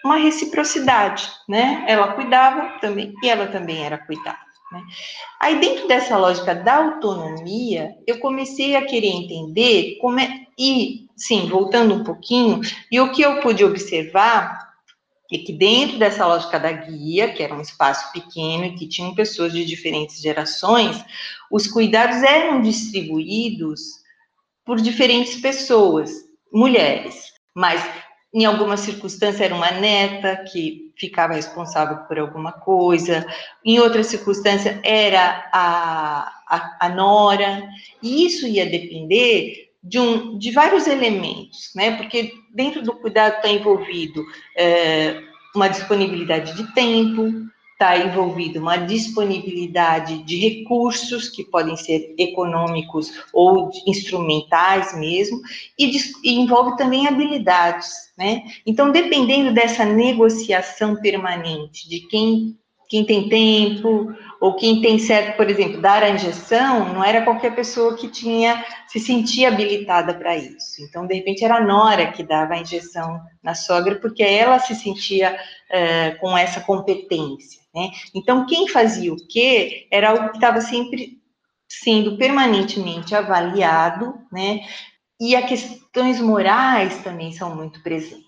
uma 0.03 0.15
reciprocidade, 0.15 1.29
né? 1.47 1.85
Ela 1.87 2.13
cuidava 2.13 2.79
também 2.79 3.13
e 3.21 3.29
ela 3.29 3.47
também 3.47 3.83
era 3.83 3.99
cuidada. 3.99 4.39
Né? 4.71 4.81
Aí, 5.39 5.59
dentro 5.59 5.87
dessa 5.87 6.17
lógica 6.17 6.55
da 6.55 6.77
autonomia, 6.77 7.91
eu 8.07 8.19
comecei 8.19 8.75
a 8.75 8.85
querer 8.85 9.09
entender 9.09 9.97
como 9.99 10.19
é. 10.19 10.45
E, 10.57 11.07
sim, 11.15 11.47
voltando 11.49 11.93
um 11.93 12.03
pouquinho, 12.03 12.61
e 12.91 12.99
o 12.99 13.11
que 13.11 13.21
eu 13.21 13.41
pude 13.41 13.63
observar 13.63 14.70
é 15.31 15.37
que 15.37 15.53
dentro 15.53 15.97
dessa 15.97 16.25
lógica 16.25 16.59
da 16.59 16.71
guia, 16.71 17.31
que 17.31 17.41
era 17.41 17.55
um 17.55 17.61
espaço 17.61 18.11
pequeno 18.11 18.65
e 18.65 18.75
que 18.75 18.87
tinham 18.87 19.15
pessoas 19.15 19.53
de 19.53 19.63
diferentes 19.63 20.21
gerações, 20.21 21.03
os 21.49 21.67
cuidados 21.67 22.21
eram 22.21 22.61
distribuídos 22.61 24.01
por 24.65 24.81
diferentes 24.81 25.39
pessoas, 25.39 26.11
mulheres, 26.51 27.31
mas 27.55 27.81
em 28.33 28.45
alguma 28.45 28.77
circunstância 28.77 29.45
era 29.45 29.55
uma 29.55 29.71
neta 29.71 30.43
que 30.51 30.91
ficava 30.97 31.33
responsável 31.33 31.97
por 32.07 32.19
alguma 32.19 32.51
coisa, 32.51 33.25
em 33.65 33.79
outra 33.79 34.03
circunstância 34.03 34.79
era 34.83 35.49
a, 35.51 36.31
a, 36.47 36.77
a 36.81 36.89
nora, 36.89 37.67
e 38.01 38.25
isso 38.25 38.47
ia 38.47 38.65
depender 38.65 39.70
de, 39.83 39.99
um, 39.99 40.37
de 40.37 40.51
vários 40.51 40.87
elementos, 40.87 41.71
né? 41.75 41.95
Porque 41.97 42.33
dentro 42.53 42.81
do 42.81 42.93
cuidado 42.93 43.37
está 43.37 43.49
envolvido 43.49 44.23
é, 44.57 45.21
uma 45.55 45.67
disponibilidade 45.67 46.55
de 46.55 46.73
tempo, 46.73 47.29
está 47.73 47.97
envolvido 47.97 48.59
uma 48.59 48.77
disponibilidade 48.77 50.23
de 50.23 50.37
recursos 50.37 51.29
que 51.29 51.43
podem 51.43 51.75
ser 51.75 52.13
econômicos 52.17 53.11
ou 53.33 53.71
instrumentais 53.87 54.95
mesmo, 54.99 55.41
e, 55.79 55.97
e, 56.23 56.35
envolve 56.35 56.77
também 56.77 57.07
habilidades, 57.07 58.11
né? 58.15 58.43
Então, 58.67 58.91
dependendo 58.91 59.51
dessa 59.51 59.83
negociação 59.83 60.95
permanente 61.01 61.89
de 61.89 62.01
quem 62.07 62.55
quem 62.91 63.05
tem 63.05 63.29
tempo, 63.29 64.13
ou 64.41 64.55
quem 64.55 64.81
tem 64.81 64.97
certo, 64.97 65.37
por 65.37 65.47
exemplo, 65.47 65.79
dar 65.79 66.01
a 66.01 66.09
injeção, 66.09 66.91
não 66.91 67.03
era 67.03 67.23
qualquer 67.23 67.53
pessoa 67.53 67.95
que 67.95 68.07
tinha, 68.07 68.65
se 68.87 68.99
sentia 68.99 69.49
habilitada 69.49 70.15
para 70.15 70.35
isso. 70.35 70.81
Então, 70.81 71.05
de 71.05 71.13
repente, 71.13 71.45
era 71.45 71.57
a 71.57 71.63
nora 71.63 72.11
que 72.11 72.23
dava 72.23 72.55
a 72.55 72.57
injeção 72.57 73.21
na 73.43 73.53
sogra, 73.53 73.99
porque 73.99 74.23
ela 74.23 74.57
se 74.57 74.73
sentia 74.73 75.31
uh, 75.31 76.19
com 76.19 76.35
essa 76.35 76.59
competência, 76.59 77.61
né? 77.73 77.91
Então, 78.15 78.47
quem 78.47 78.67
fazia 78.67 79.13
o 79.13 79.27
quê 79.27 79.87
era 79.91 80.09
algo 80.09 80.29
que 80.29 80.37
estava 80.37 80.59
sempre 80.59 81.21
sendo 81.69 82.17
permanentemente 82.17 83.13
avaliado, 83.13 84.15
né? 84.31 84.61
E 85.19 85.35
as 85.35 85.45
questões 85.45 86.19
morais 86.19 86.97
também 87.03 87.31
são 87.31 87.55
muito 87.55 87.83
presentes. 87.83 88.25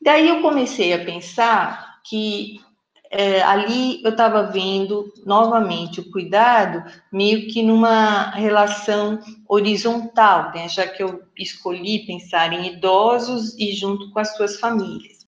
Daí 0.00 0.28
eu 0.28 0.40
comecei 0.40 0.92
a 0.92 1.04
pensar 1.04 1.96
que 2.08 2.60
é, 3.10 3.42
ali 3.42 4.02
eu 4.02 4.10
estava 4.10 4.44
vendo 4.44 5.12
novamente 5.24 6.00
o 6.00 6.10
cuidado 6.10 6.84
meio 7.12 7.48
que 7.48 7.62
numa 7.62 8.30
relação 8.30 9.18
horizontal, 9.48 10.52
né, 10.54 10.68
já 10.68 10.86
que 10.86 11.02
eu 11.02 11.22
escolhi 11.36 12.06
pensar 12.06 12.52
em 12.52 12.74
idosos 12.74 13.56
e 13.58 13.72
junto 13.72 14.10
com 14.10 14.18
as 14.18 14.36
suas 14.36 14.58
famílias. 14.58 15.26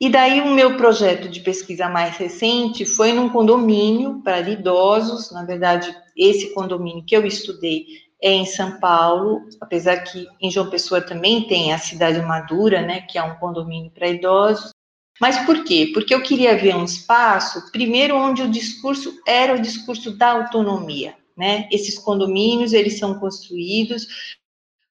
E 0.00 0.08
daí 0.10 0.40
o 0.40 0.54
meu 0.54 0.76
projeto 0.76 1.28
de 1.28 1.40
pesquisa 1.40 1.88
mais 1.88 2.16
recente 2.16 2.84
foi 2.84 3.12
num 3.12 3.28
condomínio 3.28 4.20
para 4.22 4.40
idosos, 4.40 5.30
na 5.30 5.44
verdade, 5.44 5.94
esse 6.16 6.52
condomínio 6.52 7.04
que 7.04 7.16
eu 7.16 7.24
estudei 7.24 7.86
é 8.20 8.32
em 8.32 8.46
São 8.46 8.78
Paulo, 8.80 9.46
apesar 9.60 9.98
que 9.98 10.26
em 10.40 10.50
João 10.50 10.70
Pessoa 10.70 11.00
também 11.00 11.46
tem 11.46 11.72
a 11.72 11.78
Cidade 11.78 12.20
Madura, 12.22 12.82
né, 12.82 13.02
que 13.02 13.18
é 13.18 13.22
um 13.22 13.36
condomínio 13.36 13.90
para 13.90 14.08
idosos, 14.08 14.73
mas 15.20 15.38
por 15.46 15.64
quê? 15.64 15.90
Porque 15.94 16.14
eu 16.14 16.22
queria 16.22 16.56
ver 16.56 16.74
um 16.74 16.84
espaço, 16.84 17.70
primeiro, 17.70 18.16
onde 18.16 18.42
o 18.42 18.50
discurso 18.50 19.20
era 19.26 19.54
o 19.54 19.60
discurso 19.60 20.16
da 20.16 20.32
autonomia, 20.32 21.14
né? 21.36 21.68
Esses 21.70 21.98
condomínios, 21.98 22.72
eles 22.72 22.98
são 22.98 23.18
construídos 23.18 24.06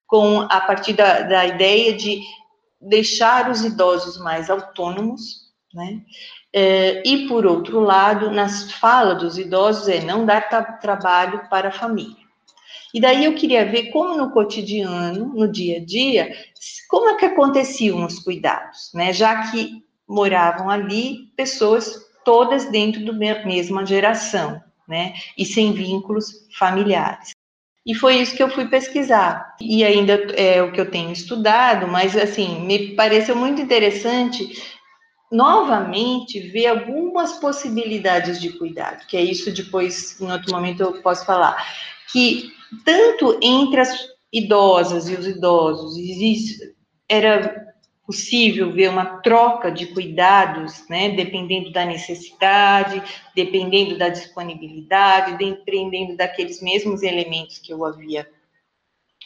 com 0.08 0.42
a 0.42 0.62
partir 0.62 0.94
da, 0.94 1.22
da 1.22 1.46
ideia 1.46 1.94
de 1.94 2.22
deixar 2.80 3.50
os 3.50 3.64
idosos 3.64 4.18
mais 4.18 4.50
autônomos, 4.50 5.52
né? 5.74 6.02
É, 6.56 7.02
e, 7.06 7.28
por 7.28 7.46
outro 7.46 7.80
lado, 7.80 8.30
nas 8.30 8.72
falas 8.74 9.18
dos 9.18 9.38
idosos 9.38 9.88
é 9.88 10.02
não 10.02 10.26
dar 10.26 10.42
trabalho 10.80 11.50
para 11.50 11.70
a 11.70 11.72
família. 11.72 12.24
E 12.94 13.02
daí 13.02 13.26
eu 13.26 13.34
queria 13.34 13.66
ver 13.66 13.90
como 13.90 14.16
no 14.16 14.30
cotidiano, 14.30 15.34
no 15.34 15.52
dia 15.52 15.78
a 15.78 15.84
dia, 15.84 16.32
como 16.88 17.10
é 17.10 17.16
que 17.16 17.26
aconteciam 17.26 18.06
os 18.06 18.20
cuidados, 18.20 18.92
né? 18.94 19.12
Já 19.12 19.50
que 19.50 19.84
moravam 20.14 20.70
ali 20.70 21.32
pessoas 21.36 22.06
todas 22.24 22.70
dentro 22.70 23.04
da 23.04 23.14
mesma 23.14 23.86
geração, 23.86 24.62
né? 24.88 25.14
E 25.38 25.46
sem 25.46 25.74
vínculos 25.74 26.48
familiares. 26.58 27.32
E 27.86 27.94
foi 27.94 28.18
isso 28.18 28.36
que 28.36 28.44
eu 28.44 28.50
fui 28.50 28.68
pesquisar. 28.68 29.56
E 29.60 29.84
ainda 29.84 30.14
é 30.38 30.62
o 30.62 30.72
que 30.72 30.80
eu 30.80 30.90
tenho 30.90 31.12
estudado, 31.12 31.88
mas 31.88 32.16
assim, 32.16 32.62
me 32.66 32.96
pareceu 32.96 33.36
muito 33.36 33.62
interessante 33.62 34.62
novamente 35.32 36.40
ver 36.40 36.68
algumas 36.68 37.34
possibilidades 37.40 38.40
de 38.40 38.52
cuidado, 38.52 39.08
que 39.08 39.18
é 39.18 39.22
isso 39.22 39.52
depois, 39.52 40.22
em 40.22 40.32
outro 40.32 40.54
momento 40.54 40.84
eu 40.84 41.02
posso 41.02 41.26
falar, 41.26 41.58
que 42.12 42.54
tanto 42.86 43.40
entre 43.42 43.82
as 43.82 44.08
idosas 44.32 45.10
e 45.10 45.16
os 45.16 45.26
idosos 45.28 45.98
existe, 45.98 46.76
era 47.10 47.73
possível 48.14 48.72
ver 48.72 48.90
uma 48.90 49.18
troca 49.22 49.72
de 49.72 49.88
cuidados, 49.88 50.88
né, 50.88 51.10
dependendo 51.10 51.72
da 51.72 51.84
necessidade, 51.84 53.02
dependendo 53.36 53.98
da 53.98 54.08
disponibilidade, 54.08 55.36
dependendo 55.36 56.16
daqueles 56.16 56.62
mesmos 56.62 57.02
elementos 57.02 57.58
que 57.58 57.74
eu 57.74 57.84
havia 57.84 58.30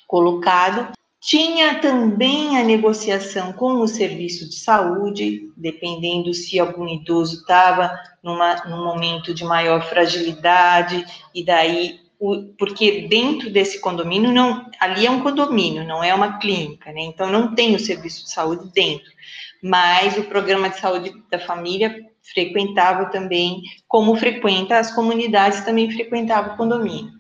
colocado. 0.08 0.94
Tinha 1.20 1.80
também 1.82 2.58
a 2.58 2.64
negociação 2.64 3.52
com 3.52 3.82
o 3.82 3.88
serviço 3.90 4.48
de 4.48 4.56
saúde, 4.56 5.52
dependendo 5.58 6.34
se 6.34 6.58
algum 6.58 6.88
idoso 6.88 7.42
estava 7.42 7.92
num 8.24 8.86
momento 8.86 9.34
de 9.34 9.44
maior 9.44 9.82
fragilidade, 9.82 11.06
e 11.36 11.44
daí 11.44 12.00
porque 12.58 13.08
dentro 13.08 13.50
desse 13.50 13.80
condomínio 13.80 14.32
não, 14.32 14.66
ali 14.80 15.06
é 15.06 15.12
um 15.12 15.22
condomínio, 15.22 15.86
não 15.86 16.04
é 16.04 16.14
uma 16.14 16.40
clínica, 16.40 16.92
né? 16.92 17.02
Então 17.02 17.30
não 17.30 17.54
tem 17.54 17.76
o 17.76 17.80
serviço 17.80 18.24
de 18.24 18.32
saúde 18.32 18.72
dentro, 18.74 19.10
mas 19.62 20.18
o 20.18 20.24
programa 20.24 20.70
de 20.70 20.80
saúde 20.80 21.14
da 21.30 21.40
família 21.40 22.04
frequentava 22.34 23.06
também, 23.06 23.62
como 23.88 24.16
frequenta 24.16 24.80
as 24.80 24.92
comunidades 24.92 25.64
também 25.64 25.92
frequentavam 25.92 26.54
o 26.54 26.58
condomínio. 26.58 27.12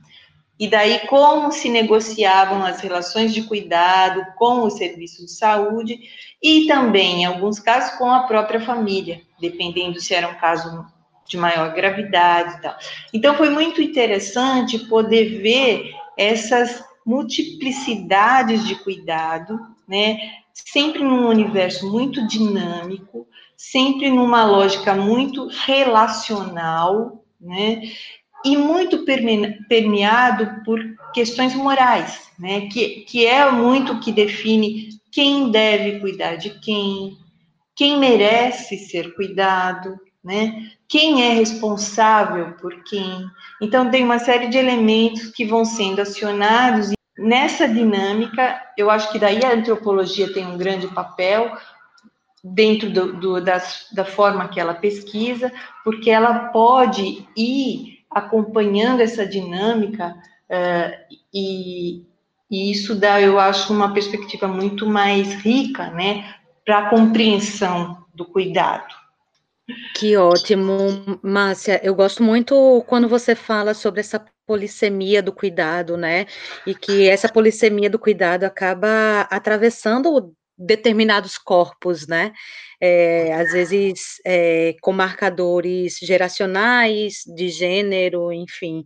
E 0.60 0.68
daí 0.68 1.06
como 1.08 1.52
se 1.52 1.70
negociavam 1.70 2.66
as 2.66 2.82
relações 2.82 3.32
de 3.32 3.44
cuidado 3.44 4.26
com 4.36 4.62
o 4.62 4.72
serviço 4.72 5.24
de 5.24 5.32
saúde 5.32 6.00
e 6.42 6.66
também, 6.66 7.22
em 7.22 7.26
alguns 7.26 7.60
casos, 7.60 7.96
com 7.98 8.12
a 8.12 8.24
própria 8.24 8.60
família, 8.60 9.22
dependendo 9.40 10.02
se 10.02 10.16
era 10.16 10.28
um 10.28 10.36
caso 10.36 10.84
de 11.28 11.38
maior 11.38 11.74
gravidade 11.74 12.58
e 12.58 12.62
tal. 12.62 12.76
Então, 13.14 13.36
foi 13.36 13.50
muito 13.50 13.82
interessante 13.82 14.80
poder 14.88 15.42
ver 15.42 15.92
essas 16.18 16.84
multiplicidades 17.06 18.68
de 18.68 18.76
cuidado, 18.76 19.60
né? 19.88 20.20
Sempre 20.54 21.04
num 21.04 21.28
universo 21.28 21.90
muito 21.90 22.28
dinâmico, 22.28 23.28
sempre 23.56 24.10
numa 24.10 24.46
lógica 24.46 24.94
muito 24.94 25.48
relacional, 25.66 27.24
né? 27.40 27.82
E 28.44 28.58
muito 28.58 29.06
permeado 29.06 30.64
por 30.66 30.80
questões 31.14 31.56
morais, 31.56 32.30
né? 32.38 32.68
Que, 32.68 33.02
que 33.02 33.26
é 33.26 33.50
muito 33.50 33.94
o 33.94 34.00
que 34.00 34.12
define 34.12 34.90
quem 35.12 35.50
deve 35.50 36.00
cuidar 36.00 36.36
de 36.36 36.60
quem, 36.60 37.18
quem 37.76 37.98
merece 37.98 38.78
ser 38.78 39.16
cuidado, 39.16 39.98
né? 40.28 40.72
Quem 40.90 41.24
é 41.24 41.34
responsável 41.34 42.52
por 42.62 42.84
quem? 42.84 43.26
Então, 43.62 43.90
tem 43.90 44.04
uma 44.04 44.20
série 44.20 44.48
de 44.48 44.58
elementos 44.58 45.28
que 45.28 45.46
vão 45.46 45.64
sendo 45.64 46.02
acionados. 46.02 46.92
E 46.92 46.96
nessa 47.18 47.68
dinâmica, 47.68 48.62
eu 48.78 48.92
acho 48.92 49.10
que 49.10 49.18
daí 49.18 49.44
a 49.44 49.54
antropologia 49.54 50.32
tem 50.34 50.46
um 50.46 50.58
grande 50.58 50.88
papel 50.88 51.58
dentro 52.44 52.90
do, 52.90 53.14
do, 53.14 53.42
das, 53.42 53.88
da 53.94 54.04
forma 54.04 54.50
que 54.50 54.60
ela 54.60 54.74
pesquisa, 54.74 55.52
porque 55.84 56.10
ela 56.10 56.50
pode 56.50 57.26
ir 57.36 58.00
acompanhando 58.12 59.02
essa 59.02 59.26
dinâmica 59.26 60.14
uh, 60.50 61.16
e, 61.34 62.06
e 62.52 62.72
isso 62.72 62.96
dá, 62.96 63.22
eu 63.22 63.40
acho, 63.40 63.74
uma 63.74 63.94
perspectiva 63.94 64.48
muito 64.48 64.86
mais 64.86 65.34
rica, 65.36 65.90
né, 65.92 66.34
para 66.66 66.80
a 66.80 66.90
compreensão 66.90 68.06
do 68.14 68.26
cuidado. 68.26 69.07
Que 69.96 70.16
ótimo, 70.16 71.20
Márcia. 71.22 71.82
Eu 71.84 71.94
gosto 71.94 72.24
muito 72.24 72.84
quando 72.88 73.08
você 73.10 73.36
fala 73.36 73.74
sobre 73.74 74.00
essa 74.00 74.24
polissemia 74.46 75.22
do 75.22 75.34
cuidado, 75.34 75.98
né? 75.98 76.26
E 76.66 76.74
que 76.74 77.10
essa 77.10 77.28
polissemia 77.28 77.90
do 77.90 78.00
cuidado 78.00 78.46
acaba 78.46 79.22
atravessando 79.30 80.34
determinados 80.58 81.38
corpos, 81.38 82.08
né? 82.08 82.32
É, 82.80 83.34
às 83.34 83.52
vezes 83.52 84.22
é, 84.26 84.76
com 84.82 84.94
marcadores 84.94 85.98
geracionais, 86.02 87.24
de 87.36 87.50
gênero, 87.50 88.32
enfim. 88.32 88.86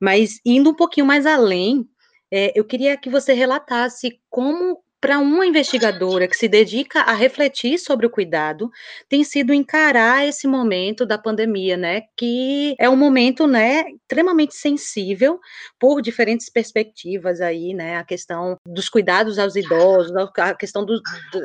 Mas 0.00 0.38
indo 0.46 0.70
um 0.70 0.76
pouquinho 0.76 1.06
mais 1.06 1.26
além, 1.26 1.84
é, 2.30 2.52
eu 2.54 2.64
queria 2.64 2.96
que 2.96 3.10
você 3.10 3.32
relatasse 3.32 4.20
como 4.28 4.78
para 5.00 5.18
uma 5.18 5.46
investigadora 5.46 6.28
que 6.28 6.36
se 6.36 6.46
dedica 6.46 7.00
a 7.00 7.14
refletir 7.14 7.78
sobre 7.78 8.06
o 8.06 8.10
cuidado, 8.10 8.70
tem 9.08 9.24
sido 9.24 9.54
encarar 9.54 10.26
esse 10.26 10.46
momento 10.46 11.06
da 11.06 11.16
pandemia, 11.16 11.76
né, 11.76 12.02
que 12.16 12.74
é 12.78 12.88
um 12.88 12.96
momento, 12.96 13.46
né, 13.46 13.84
extremamente 14.02 14.54
sensível 14.54 15.40
por 15.78 16.02
diferentes 16.02 16.50
perspectivas 16.50 17.40
aí, 17.40 17.72
né, 17.72 17.96
a 17.96 18.04
questão 18.04 18.56
dos 18.66 18.88
cuidados 18.88 19.38
aos 19.38 19.56
idosos, 19.56 20.12
a 20.36 20.54
questão 20.54 20.84
do, 20.84 21.00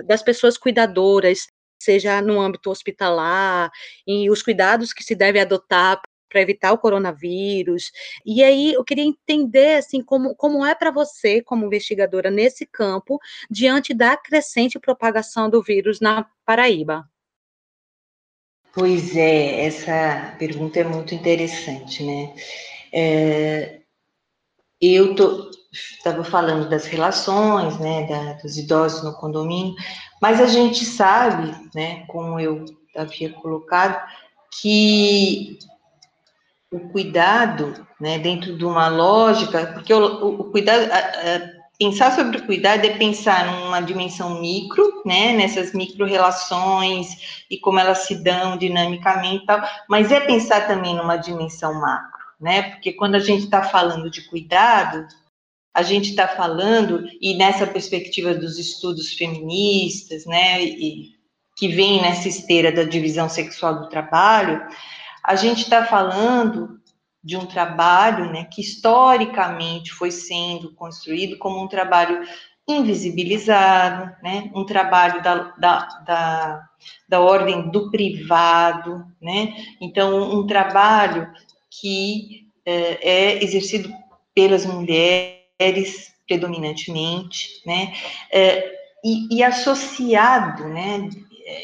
das 0.05 0.21
pessoas 0.21 0.57
cuidadoras, 0.57 1.47
seja 1.81 2.21
no 2.21 2.41
âmbito 2.41 2.69
hospitalar, 2.69 3.71
e 4.07 4.29
os 4.29 4.41
cuidados 4.41 4.91
que 4.91 5.03
se 5.03 5.15
deve 5.15 5.39
adotar 5.39 6.01
para 6.35 6.41
evitar 6.41 6.73
o 6.73 6.77
coronavírus. 6.77 7.93
E 8.25 8.43
aí 8.43 8.73
eu 8.73 8.83
queria 8.83 9.05
entender 9.05 9.77
assim 9.77 10.03
como, 10.03 10.35
como 10.35 10.65
é 10.65 10.75
para 10.75 10.91
você, 10.91 11.41
como 11.41 11.65
investigadora 11.65 12.29
nesse 12.29 12.65
campo, 12.65 13.17
diante 13.49 13.93
da 13.93 14.17
crescente 14.17 14.77
propagação 14.77 15.49
do 15.49 15.63
vírus 15.63 16.01
na 16.01 16.25
Paraíba. 16.45 17.09
Pois 18.73 19.15
é, 19.15 19.65
essa 19.65 20.35
pergunta 20.37 20.81
é 20.81 20.83
muito 20.83 21.15
interessante, 21.15 22.03
né? 22.03 22.35
É, 22.91 23.79
eu 24.81 25.15
estava 25.71 26.21
falando 26.25 26.67
das 26.67 26.85
relações, 26.85 27.79
né, 27.79 28.05
da, 28.07 28.33
dos 28.33 28.57
idosos 28.57 29.05
no 29.05 29.13
condomínio, 29.13 29.73
mas 30.21 30.41
a 30.41 30.47
gente 30.47 30.83
sabe, 30.83 31.55
né, 31.73 32.05
como 32.07 32.37
eu 32.37 32.65
havia 32.93 33.31
colocado, 33.31 34.05
que 34.61 35.57
o 36.75 36.89
cuidado, 36.89 37.73
né, 37.99 38.19
dentro 38.19 38.57
de 38.57 38.65
uma 38.65 38.87
lógica, 38.89 39.67
porque 39.73 39.93
o, 39.93 40.41
o, 40.41 40.43
cuidado, 40.51 40.91
a, 40.91 40.97
a, 40.97 41.55
pensar 41.79 42.13
sobre 42.13 42.37
o 42.37 42.45
cuidado 42.45 42.85
é 42.85 42.97
pensar 42.97 43.45
numa 43.45 43.79
dimensão 43.79 44.41
micro, 44.41 45.01
né, 45.05 45.31
nessas 45.33 45.73
micro-relações 45.73 47.45
e 47.49 47.57
como 47.57 47.79
elas 47.79 47.99
se 47.99 48.21
dão 48.23 48.57
dinamicamente 48.57 49.43
e 49.43 49.45
tal, 49.45 49.61
mas 49.89 50.11
é 50.11 50.19
pensar 50.19 50.67
também 50.67 50.95
numa 50.95 51.15
dimensão 51.15 51.73
macro, 51.79 52.25
né, 52.39 52.71
porque 52.71 52.91
quando 52.91 53.15
a 53.15 53.19
gente 53.19 53.45
está 53.45 53.63
falando 53.63 54.09
de 54.09 54.21
cuidado, 54.23 55.07
a 55.73 55.81
gente 55.81 56.09
está 56.09 56.27
falando, 56.27 57.05
e 57.21 57.35
nessa 57.35 57.67
perspectiva 57.67 58.33
dos 58.33 58.57
estudos 58.57 59.13
feministas, 59.13 60.25
né, 60.25 60.63
e, 60.63 61.15
que 61.57 61.69
vem 61.69 62.01
nessa 62.01 62.27
esteira 62.27 62.69
da 62.71 62.83
divisão 62.83 63.29
sexual 63.29 63.79
do 63.79 63.89
trabalho, 63.89 64.61
a 65.25 65.35
gente 65.35 65.63
está 65.63 65.83
falando 65.83 66.79
de 67.23 67.35
um 67.35 67.47
trabalho 67.47 68.31
né, 68.31 68.45
que 68.45 68.61
historicamente 68.61 69.91
foi 69.91 70.11
sendo 70.11 70.71
construído 70.75 71.39
como 71.39 71.61
um 71.61 71.67
trabalho 71.67 72.21
invisibilizado, 72.67 74.15
né, 74.21 74.51
um 74.53 74.63
trabalho 74.63 75.23
da, 75.23 75.35
da, 75.57 75.85
da, 76.05 76.69
da 77.09 77.19
ordem 77.19 77.71
do 77.71 77.89
privado, 77.89 79.03
né, 79.19 79.55
então 79.81 80.39
um 80.39 80.45
trabalho 80.45 81.27
que 81.71 82.47
é, 82.63 83.09
é 83.09 83.43
exercido 83.43 83.91
pelas 84.33 84.65
mulheres 84.65 86.13
predominantemente, 86.27 87.63
né, 87.65 87.93
é, 88.31 88.71
e, 89.03 89.37
e 89.37 89.43
associado, 89.43 90.67
né, 90.67 91.09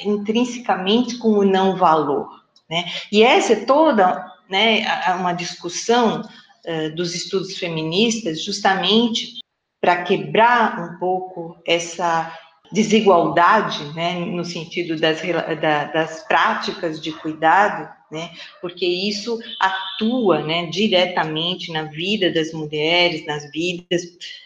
intrinsecamente 0.03 1.17
com 1.19 1.29
o 1.29 1.45
não 1.45 1.75
valor, 1.75 2.40
né? 2.71 2.85
E 3.11 3.21
essa 3.21 3.51
é 3.51 3.65
toda 3.65 4.25
né, 4.49 4.85
uma 5.19 5.33
discussão 5.33 6.21
uh, 6.21 6.95
dos 6.95 7.13
estudos 7.13 7.57
feministas, 7.57 8.41
justamente 8.41 9.41
para 9.81 10.03
quebrar 10.03 10.79
um 10.79 10.97
pouco 10.97 11.57
essa 11.67 12.33
desigualdade, 12.71 13.83
né, 13.93 14.13
no 14.19 14.45
sentido 14.45 14.97
das, 14.97 15.21
da, 15.59 15.85
das 15.85 16.25
práticas 16.25 17.01
de 17.01 17.11
cuidado, 17.11 17.89
né, 18.09 18.31
porque 18.61 18.85
isso 18.85 19.37
atua, 19.59 20.41
né, 20.41 20.67
diretamente 20.67 21.73
na 21.73 21.83
vida 21.83 22.31
das 22.31 22.53
mulheres, 22.53 23.25
nas 23.25 23.51
vidas, 23.51 24.03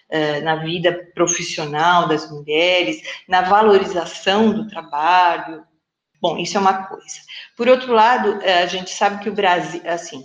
uh, 0.09 0.43
na 0.43 0.55
vida 0.55 1.11
profissional 1.13 2.07
das 2.07 2.31
mulheres, 2.31 3.03
na 3.27 3.41
valorização 3.43 4.51
do 4.51 4.67
trabalho, 4.67 5.63
Bom, 6.25 6.39
isso 6.39 6.57
é 6.57 6.59
uma 6.59 6.87
coisa. 6.87 7.19
Por 7.55 7.67
outro 7.67 7.93
lado, 7.93 8.39
eh, 8.41 8.63
a 8.63 8.65
gente 8.65 8.89
sabe 8.89 9.21
que 9.21 9.29
o 9.29 9.33
Brasil, 9.35 9.79
assim, 9.85 10.23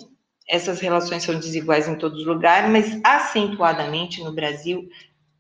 essas 0.49 0.81
relações 0.81 1.23
são 1.23 1.39
desiguais 1.39 1.87
em 1.87 1.95
todos 1.95 2.21
os 2.21 2.27
lugares, 2.27 2.71
mas 2.71 2.99
acentuadamente 3.05 4.25
no 4.25 4.33
Brasil, 4.33 4.89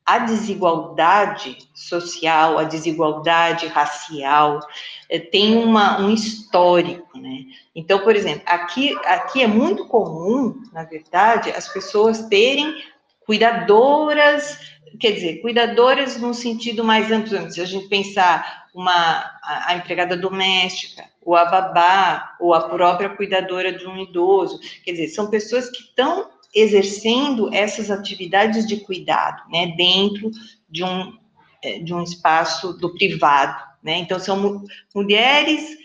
a 0.05 0.19
desigualdade 0.19 1.57
social, 1.75 2.59
a 2.59 2.65
desigualdade 2.65 3.69
racial, 3.69 4.61
eh, 5.09 5.19
tem 5.19 5.57
uma, 5.57 5.99
um 5.99 6.13
histórico, 6.13 7.19
né? 7.19 7.45
Então, 7.75 8.01
por 8.01 8.15
exemplo, 8.15 8.43
aqui, 8.45 8.95
aqui 9.07 9.43
é 9.43 9.47
muito 9.47 9.89
comum, 9.89 10.61
na 10.75 10.85
verdade, 10.85 11.53
as 11.53 11.73
pessoas 11.73 12.27
terem 12.27 12.85
cuidadoras, 13.21 14.59
quer 15.01 15.13
dizer, 15.13 15.41
cuidadoras 15.41 16.19
no 16.19 16.35
sentido 16.35 16.85
mais 16.85 17.11
amplo, 17.11 17.51
se 17.51 17.63
a 17.63 17.65
gente 17.65 17.89
pensar 17.89 18.60
uma, 18.75 19.19
a, 19.43 19.73
a 19.73 19.77
empregada 19.77 20.17
doméstica, 20.17 21.05
ou 21.23 21.37
a 21.37 21.45
babá, 21.45 22.37
ou 22.41 22.55
a 22.55 22.69
própria 22.69 23.11
cuidadora 23.11 23.73
de 23.73 23.87
um 23.87 23.99
idoso, 23.99 24.61
quer 24.85 24.93
dizer, 24.93 25.09
são 25.09 25.31
pessoas 25.31 25.69
que 25.71 25.83
estão 25.83 26.31
exercendo 26.55 27.53
essas 27.55 27.91
atividades 27.91 28.67
de 28.67 28.79
cuidado, 28.79 29.43
né, 29.51 29.69
dentro 29.77 30.31
de 30.69 30.83
um, 30.83 31.17
é, 31.63 31.79
de 31.79 31.95
um 31.95 32.03
espaço 32.03 32.73
do 32.75 32.93
privado, 32.95 33.63
né, 33.83 33.99
então 33.99 34.19
são 34.19 34.65
mulheres 34.95 35.79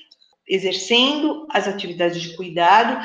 exercendo 0.48 1.48
as 1.50 1.68
atividades 1.68 2.22
de 2.22 2.36
cuidado 2.36 3.04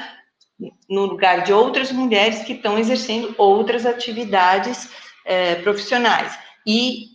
no 0.88 1.06
lugar 1.06 1.42
de 1.42 1.52
outras 1.52 1.90
mulheres 1.90 2.42
que 2.42 2.52
estão 2.52 2.78
exercendo 2.78 3.34
outras 3.38 3.86
atividades 3.86 4.90
é, 5.24 5.54
profissionais. 5.56 6.38
E 6.66 7.10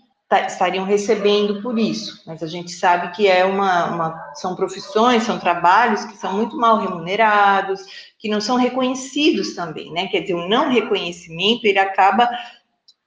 estariam 0.48 0.86
recebendo 0.86 1.62
por 1.62 1.78
isso, 1.78 2.24
mas 2.26 2.42
a 2.42 2.48
gente 2.48 2.72
sabe 2.72 3.16
que 3.16 3.28
é 3.28 3.46
uma, 3.46 3.86
uma, 3.86 4.32
são 4.34 4.56
profissões, 4.56 5.24
são 5.24 5.40
trabalhos 5.40 6.04
que 6.06 6.18
são 6.18 6.34
muito 6.34 6.58
mal 6.58 6.80
remunerados, 6.80 7.82
que 8.18 8.28
não 8.28 8.42
são 8.42 8.58
reconhecidos 8.58 9.54
também, 9.54 9.92
né? 9.92 10.08
Quer 10.08 10.22
dizer, 10.22 10.34
o 10.34 10.50
não 10.50 10.72
reconhecimento 10.72 11.66
ele 11.66 11.78
acaba 11.78 12.28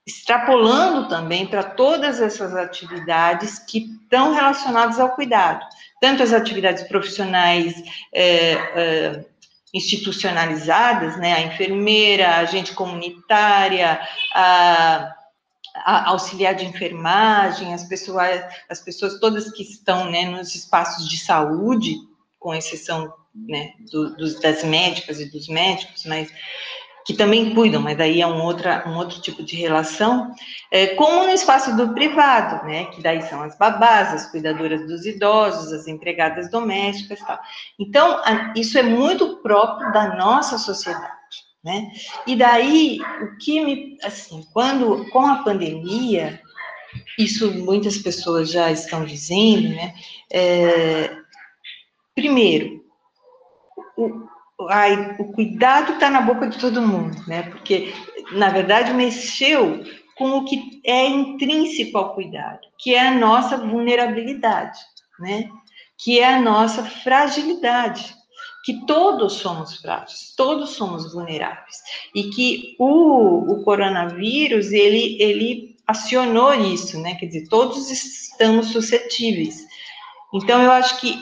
extrapolando 0.07 1.07
também 1.07 1.45
para 1.45 1.61
todas 1.63 2.21
essas 2.21 2.55
atividades 2.55 3.59
que 3.59 3.79
estão 4.01 4.33
relacionadas 4.33 4.99
ao 4.99 5.11
cuidado, 5.11 5.63
tanto 6.01 6.23
as 6.23 6.33
atividades 6.33 6.83
profissionais 6.83 7.75
é, 8.13 8.53
é, 8.53 9.25
institucionalizadas, 9.73 11.17
né, 11.17 11.33
a 11.33 11.41
enfermeira, 11.41 12.29
a 12.29 12.37
agente 12.37 12.73
comunitária, 12.73 13.99
a, 14.33 15.15
auxiliar 15.85 16.55
de 16.55 16.65
enfermagem, 16.65 17.73
as 17.73 17.83
pessoas, 17.83 18.41
as 18.69 18.79
pessoas 18.79 19.19
todas 19.19 19.51
que 19.51 19.63
estão, 19.63 20.09
né, 20.09 20.25
nos 20.25 20.55
espaços 20.55 21.07
de 21.07 21.17
saúde, 21.17 21.95
com 22.39 22.53
exceção 22.53 23.13
né, 23.35 23.73
do, 23.91 24.15
dos, 24.15 24.39
das 24.39 24.63
médicas 24.63 25.19
e 25.19 25.29
dos 25.31 25.47
médicos, 25.47 26.05
mas 26.05 26.31
que 27.05 27.13
também 27.13 27.55
cuidam, 27.55 27.81
mas 27.81 27.97
daí 27.97 28.21
é 28.21 28.27
um, 28.27 28.43
outra, 28.43 28.87
um 28.87 28.95
outro 28.95 29.19
tipo 29.19 29.41
de 29.41 29.55
relação, 29.55 30.31
é, 30.71 30.87
como 30.87 31.23
no 31.23 31.31
espaço 31.31 31.75
do 31.75 31.93
privado, 31.93 32.63
né, 32.67 32.85
que 32.85 33.01
daí 33.01 33.21
são 33.23 33.41
as 33.41 33.57
babás, 33.57 34.13
as 34.13 34.29
cuidadoras 34.29 34.85
dos 34.85 35.05
idosos, 35.05 35.73
as 35.73 35.87
empregadas 35.87 36.51
domésticas, 36.51 37.19
tal. 37.19 37.39
Então, 37.79 38.21
a, 38.23 38.53
isso 38.55 38.77
é 38.77 38.83
muito 38.83 39.37
próprio 39.37 39.91
da 39.91 40.15
nossa 40.15 40.57
sociedade, 40.59 41.18
né, 41.63 41.91
e 42.25 42.35
daí, 42.35 42.99
o 43.21 43.37
que 43.37 43.63
me, 43.63 43.97
assim, 44.03 44.43
quando, 44.53 45.09
com 45.09 45.25
a 45.25 45.43
pandemia, 45.43 46.41
isso 47.17 47.51
muitas 47.51 47.97
pessoas 47.97 48.51
já 48.51 48.71
estão 48.71 49.03
dizendo, 49.05 49.69
né, 49.69 49.93
é, 50.31 51.17
primeiro, 52.15 52.83
o, 53.97 54.29
ai, 54.69 55.15
o 55.19 55.31
cuidado 55.31 55.93
está 55.93 56.09
na 56.09 56.21
boca 56.21 56.47
de 56.47 56.57
todo 56.57 56.81
mundo, 56.81 57.17
né? 57.27 57.43
Porque, 57.43 57.93
na 58.33 58.49
verdade, 58.49 58.93
mexeu 58.93 59.83
com 60.17 60.37
o 60.37 60.45
que 60.45 60.81
é 60.85 61.07
intrínseco 61.07 61.97
ao 61.97 62.13
cuidado, 62.13 62.59
que 62.77 62.93
é 62.93 63.07
a 63.07 63.15
nossa 63.15 63.57
vulnerabilidade, 63.57 64.79
né? 65.19 65.49
Que 65.97 66.19
é 66.19 66.35
a 66.35 66.41
nossa 66.41 66.83
fragilidade, 66.83 68.15
que 68.69 68.85
todos 68.85 69.33
somos 69.33 69.77
frágeis, 69.77 70.31
todos 70.37 70.71
somos 70.71 71.11
vulneráveis, 71.11 71.77
e 72.13 72.29
que 72.29 72.75
o, 72.77 73.51
o 73.51 73.63
coronavírus, 73.63 74.71
ele, 74.71 75.17
ele 75.19 75.75
acionou 75.87 76.53
isso, 76.53 76.99
né? 77.01 77.15
Quer 77.15 77.25
dizer, 77.25 77.47
todos 77.47 77.89
estamos 77.89 78.67
suscetíveis. 78.67 79.65
Então, 80.31 80.61
eu 80.61 80.71
acho 80.71 80.99
que 80.99 81.19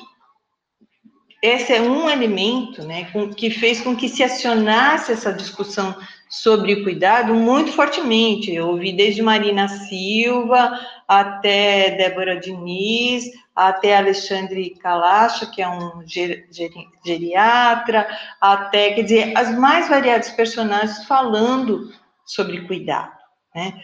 esse 1.41 1.71
é 1.71 1.81
um 1.81 2.09
elemento 2.09 2.83
né, 2.83 3.05
com, 3.13 3.29
que 3.33 3.49
fez 3.49 3.79
com 3.79 3.95
que 3.95 4.09
se 4.09 4.23
acionasse 4.23 5.13
essa 5.13 5.31
discussão 5.31 5.95
sobre 6.29 6.83
cuidado 6.83 7.33
muito 7.33 7.71
fortemente. 7.71 8.51
Eu 8.51 8.67
ouvi 8.67 8.91
desde 8.91 9.21
Marina 9.21 9.69
Silva 9.69 10.77
até 11.07 11.91
Débora 11.91 12.39
Diniz, 12.39 13.25
até 13.55 13.95
Alexandre 13.95 14.71
Calacha, 14.71 15.45
que 15.45 15.61
é 15.61 15.69
um 15.69 16.05
ger, 16.05 16.47
ger, 16.51 16.71
geriatra, 17.05 18.07
até, 18.41 18.91
quer 18.91 19.03
dizer, 19.03 19.37
as 19.37 19.57
mais 19.57 19.87
variadas 19.87 20.29
personagens 20.31 21.05
falando 21.05 21.91
sobre 22.25 22.67
cuidado, 22.67 23.13
né? 23.55 23.81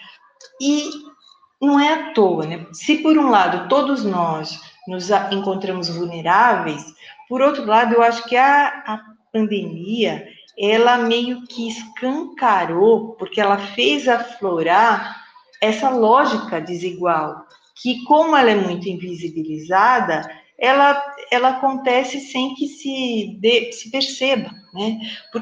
E 0.60 0.90
não 1.62 1.80
é 1.80 1.94
à 1.94 2.14
toa, 2.14 2.46
né? 2.46 2.66
Se 2.74 2.98
por 2.98 3.18
um 3.18 3.30
lado 3.30 3.70
todos 3.70 4.04
nós 4.04 4.60
nos 4.86 5.10
encontramos 5.32 5.88
vulneráveis, 5.88 6.94
por 7.30 7.42
outro 7.42 7.66
lado, 7.66 7.96
eu 7.96 8.04
acho 8.04 8.26
que 8.26 8.36
a, 8.36 8.68
a 8.86 9.02
pandemia, 9.32 10.28
ela 10.60 10.98
meio 10.98 11.48
que 11.48 11.70
escancarou, 11.70 13.14
porque 13.14 13.40
ela 13.40 13.58
fez 13.58 14.08
aflorar 14.08 15.23
essa 15.64 15.90
lógica 15.90 16.60
desigual, 16.60 17.48
que 17.82 18.04
como 18.04 18.36
ela 18.36 18.52
é 18.52 18.56
muito 18.56 18.90
invisibilizada, 18.90 20.30
ela, 20.60 21.02
ela 21.32 21.50
acontece 21.50 22.20
sem 22.20 22.54
que 22.54 22.68
se, 22.68 23.38
de, 23.40 23.72
se 23.72 23.90
perceba, 23.90 24.52
né? 24.74 25.00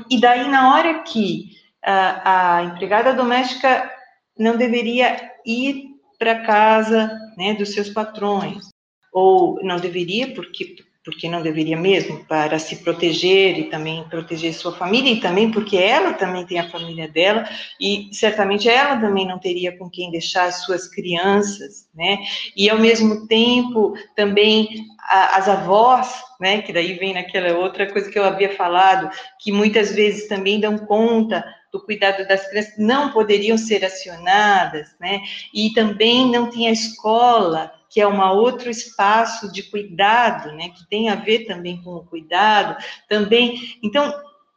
E 0.09 0.21
daí, 0.21 0.47
na 0.47 0.75
hora 0.75 1.01
que 1.03 1.49
a, 1.83 2.57
a 2.57 2.63
empregada 2.63 3.13
doméstica 3.13 3.91
não 4.37 4.57
deveria 4.57 5.31
ir 5.43 5.89
para 6.19 6.43
casa 6.43 7.11
né, 7.35 7.55
dos 7.55 7.73
seus 7.73 7.89
patrões, 7.89 8.69
ou 9.11 9.59
não 9.63 9.77
deveria, 9.77 10.35
porque 10.35 10.75
porque 11.03 11.27
não 11.27 11.41
deveria 11.41 11.77
mesmo, 11.77 12.23
para 12.25 12.59
se 12.59 12.77
proteger 12.77 13.57
e 13.57 13.63
também 13.69 14.03
proteger 14.07 14.53
sua 14.53 14.71
família, 14.71 15.11
e 15.11 15.19
também 15.19 15.49
porque 15.49 15.75
ela 15.77 16.13
também 16.13 16.45
tem 16.45 16.59
a 16.59 16.69
família 16.69 17.07
dela, 17.07 17.43
e 17.79 18.09
certamente 18.11 18.69
ela 18.69 18.97
também 18.97 19.25
não 19.25 19.39
teria 19.39 19.75
com 19.75 19.89
quem 19.89 20.11
deixar 20.11 20.45
as 20.45 20.63
suas 20.63 20.87
crianças, 20.87 21.87
né? 21.93 22.19
E 22.55 22.69
ao 22.69 22.77
mesmo 22.77 23.27
tempo 23.27 23.93
também 24.15 24.85
a, 25.09 25.37
as 25.37 25.49
avós, 25.49 26.23
né? 26.39 26.61
Que 26.61 26.71
daí 26.71 26.93
vem 26.93 27.13
naquela 27.13 27.57
outra 27.57 27.91
coisa 27.91 28.09
que 28.11 28.19
eu 28.19 28.23
havia 28.23 28.55
falado, 28.55 29.09
que 29.39 29.51
muitas 29.51 29.91
vezes 29.95 30.27
também 30.27 30.59
dão 30.59 30.77
conta 30.77 31.43
do 31.71 31.83
cuidado 31.83 32.27
das 32.27 32.47
crianças, 32.47 32.73
não 32.77 33.11
poderiam 33.11 33.57
ser 33.57 33.83
acionadas, 33.83 34.89
né? 34.99 35.21
E 35.51 35.73
também 35.73 36.29
não 36.29 36.49
tinha 36.49 36.69
escola 36.69 37.71
que 37.91 37.99
é 37.99 38.07
um 38.07 38.21
outro 38.21 38.69
espaço 38.69 39.51
de 39.51 39.63
cuidado, 39.63 40.53
né, 40.53 40.69
que 40.69 40.87
tem 40.89 41.09
a 41.09 41.15
ver 41.15 41.45
também 41.45 41.81
com 41.83 41.91
o 41.91 42.05
cuidado, 42.05 42.81
também. 43.09 43.77
Então, 43.83 44.13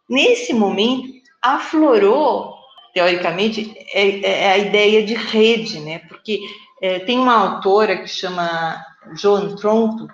nesse 0.08 0.54
momento, 0.54 1.12
aflorou, 1.42 2.54
teoricamente, 2.94 3.76
é, 3.92 4.20
é 4.20 4.52
a 4.52 4.58
ideia 4.58 5.04
de 5.04 5.14
rede, 5.14 5.80
né, 5.80 5.98
porque 6.08 6.38
é, 6.80 7.00
tem 7.00 7.18
uma 7.18 7.34
autora 7.34 7.98
que 7.98 8.08
chama 8.08 8.80
Joan 9.16 9.56
Tronto, 9.56 10.06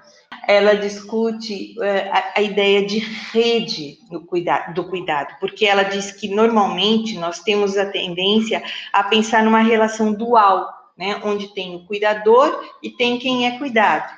ela 0.48 0.74
discute 0.74 1.78
é, 1.82 2.08
a, 2.08 2.32
a, 2.38 2.42
ideia 2.42 2.86
de 2.86 2.98
rede 2.98 3.98
no 4.10 4.24
cuidado, 4.24 4.72
do 4.72 4.84
cuidado, 4.88 5.36
porque 5.38 5.66
ela 5.66 5.82
diz 5.82 6.10
que 6.10 6.26
normalmente 6.26 7.18
nós 7.18 7.40
temos 7.40 7.76
a 7.76 7.84
tendência 7.84 8.62
a 8.94 9.04
pensar 9.04 9.44
numa 9.44 9.60
relação 9.60 10.12
dual, 10.12 10.79
né, 11.00 11.18
onde 11.24 11.48
tem 11.54 11.74
o 11.74 11.86
cuidador 11.86 12.62
e 12.82 12.90
tem 12.90 13.18
quem 13.18 13.46
é 13.46 13.56
cuidado. 13.56 14.14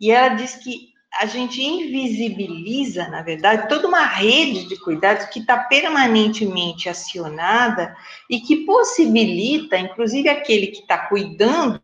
E 0.00 0.10
ela 0.10 0.34
diz 0.34 0.54
que 0.54 0.94
a 1.20 1.26
gente 1.26 1.62
invisibiliza, 1.62 3.06
na 3.08 3.20
verdade, 3.20 3.68
toda 3.68 3.86
uma 3.86 4.06
rede 4.06 4.66
de 4.66 4.76
cuidados 4.80 5.26
que 5.26 5.40
está 5.40 5.58
permanentemente 5.58 6.88
acionada 6.88 7.94
e 8.28 8.40
que 8.40 8.64
possibilita, 8.64 9.76
inclusive, 9.76 10.30
aquele 10.30 10.68
que 10.68 10.80
está 10.80 10.96
cuidando, 10.96 11.78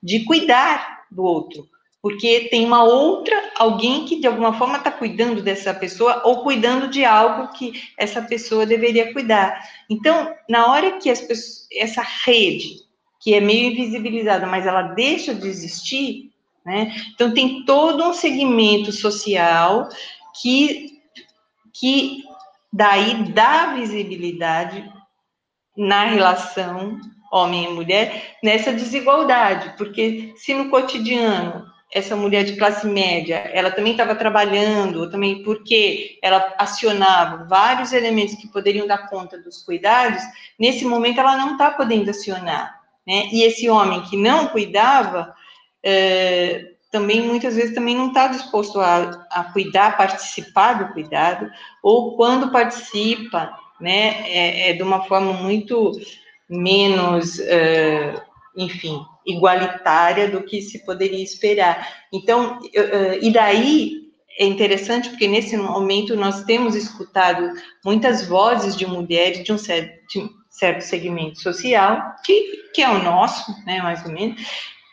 de 0.00 0.24
cuidar 0.24 1.06
do 1.10 1.24
outro, 1.24 1.68
porque 2.00 2.48
tem 2.48 2.64
uma 2.64 2.84
outra, 2.84 3.52
alguém 3.56 4.04
que 4.04 4.20
de 4.20 4.26
alguma 4.26 4.56
forma 4.56 4.78
está 4.78 4.90
cuidando 4.90 5.42
dessa 5.42 5.74
pessoa 5.74 6.22
ou 6.24 6.42
cuidando 6.42 6.88
de 6.88 7.04
algo 7.04 7.52
que 7.52 7.72
essa 7.98 8.22
pessoa 8.22 8.64
deveria 8.64 9.12
cuidar. 9.12 9.68
Então, 9.90 10.32
na 10.48 10.72
hora 10.72 10.98
que 10.98 11.10
as 11.10 11.20
pessoas, 11.20 11.68
essa 11.72 12.02
rede 12.02 12.81
que 13.22 13.34
é 13.34 13.40
meio 13.40 13.70
invisibilizada, 13.70 14.46
mas 14.46 14.66
ela 14.66 14.82
deixa 14.82 15.32
de 15.32 15.46
existir, 15.46 16.32
né? 16.66 16.92
Então 17.14 17.32
tem 17.32 17.64
todo 17.64 18.02
um 18.04 18.12
segmento 18.12 18.90
social 18.90 19.88
que 20.40 21.00
que 21.72 22.22
daí 22.70 23.32
dá 23.32 23.74
visibilidade 23.74 24.84
na 25.76 26.04
relação 26.04 27.00
homem 27.32 27.64
e 27.64 27.68
mulher 27.68 28.36
nessa 28.42 28.72
desigualdade, 28.72 29.74
porque 29.78 30.34
se 30.36 30.52
no 30.52 30.68
cotidiano 30.68 31.64
essa 31.94 32.16
mulher 32.16 32.44
de 32.44 32.56
classe 32.56 32.86
média, 32.86 33.36
ela 33.52 33.70
também 33.70 33.92
estava 33.92 34.14
trabalhando, 34.14 35.10
também 35.10 35.42
porque 35.42 36.18
ela 36.22 36.54
acionava 36.58 37.44
vários 37.44 37.92
elementos 37.92 38.34
que 38.34 38.48
poderiam 38.48 38.86
dar 38.86 39.08
conta 39.08 39.38
dos 39.38 39.62
cuidados, 39.62 40.22
nesse 40.58 40.84
momento 40.84 41.20
ela 41.20 41.36
não 41.36 41.52
está 41.52 41.70
podendo 41.70 42.10
acionar, 42.10 42.81
né? 43.06 43.28
E 43.32 43.42
esse 43.42 43.68
homem 43.68 44.02
que 44.02 44.16
não 44.16 44.48
cuidava, 44.48 45.34
é, 45.82 46.72
também 46.90 47.22
muitas 47.22 47.56
vezes 47.56 47.74
também 47.74 47.96
não 47.96 48.08
está 48.08 48.28
disposto 48.28 48.80
a, 48.80 49.26
a 49.30 49.44
cuidar, 49.52 49.96
participar 49.96 50.74
do 50.74 50.92
cuidado, 50.92 51.50
ou 51.82 52.16
quando 52.16 52.52
participa, 52.52 53.50
né, 53.80 54.30
é, 54.30 54.70
é 54.70 54.72
de 54.74 54.82
uma 54.82 55.04
forma 55.04 55.32
muito 55.32 55.92
menos, 56.48 57.40
é, 57.40 58.14
enfim, 58.56 59.00
igualitária 59.26 60.28
do 60.28 60.42
que 60.42 60.60
se 60.60 60.84
poderia 60.84 61.22
esperar. 61.22 61.88
Então, 62.12 62.58
e 63.20 63.30
daí 63.32 64.02
é 64.38 64.44
interessante 64.44 65.08
porque 65.08 65.28
nesse 65.28 65.56
momento 65.56 66.16
nós 66.16 66.44
temos 66.44 66.74
escutado 66.74 67.52
muitas 67.84 68.26
vozes 68.26 68.76
de 68.76 68.86
mulheres 68.86 69.44
de 69.44 69.52
um 69.52 69.58
certo, 69.58 70.30
certo 70.52 70.82
segmento 70.82 71.40
social, 71.40 72.14
que, 72.24 72.70
que 72.74 72.82
é 72.82 72.88
o 72.88 73.02
nosso, 73.02 73.50
né, 73.64 73.80
mais 73.80 74.04
ou 74.04 74.12
menos, 74.12 74.40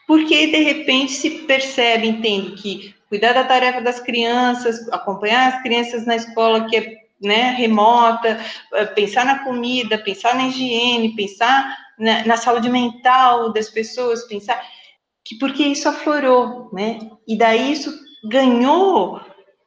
porque 0.08 0.48
de 0.48 0.64
repente 0.64 1.12
se 1.12 1.30
percebe, 1.42 2.08
entende 2.08 2.52
que 2.62 2.96
cuidar 3.10 3.34
da 3.34 3.44
tarefa 3.44 3.82
das 3.82 4.00
crianças, 4.00 4.88
acompanhar 4.92 5.54
as 5.54 5.62
crianças 5.62 6.06
na 6.06 6.16
escola 6.16 6.68
que 6.68 6.78
é 6.78 7.00
né, 7.22 7.52
remota, 7.52 8.40
eh, 8.74 8.86
pensar 8.86 9.26
na 9.26 9.40
comida, 9.40 9.98
pensar 9.98 10.36
na 10.36 10.48
higiene, 10.48 11.16
pensar 11.16 11.78
na, 12.00 12.26
na 12.26 12.38
saúde 12.38 12.70
mental 12.70 13.52
das 13.52 13.70
pessoas, 13.70 14.26
pensar 14.26 14.62
que 15.26 15.38
porque 15.38 15.64
isso 15.64 15.90
aflorou, 15.90 16.70
né? 16.72 16.98
E 17.28 17.38
daí 17.38 17.74
isso 17.74 17.94
ganhou 18.24 19.20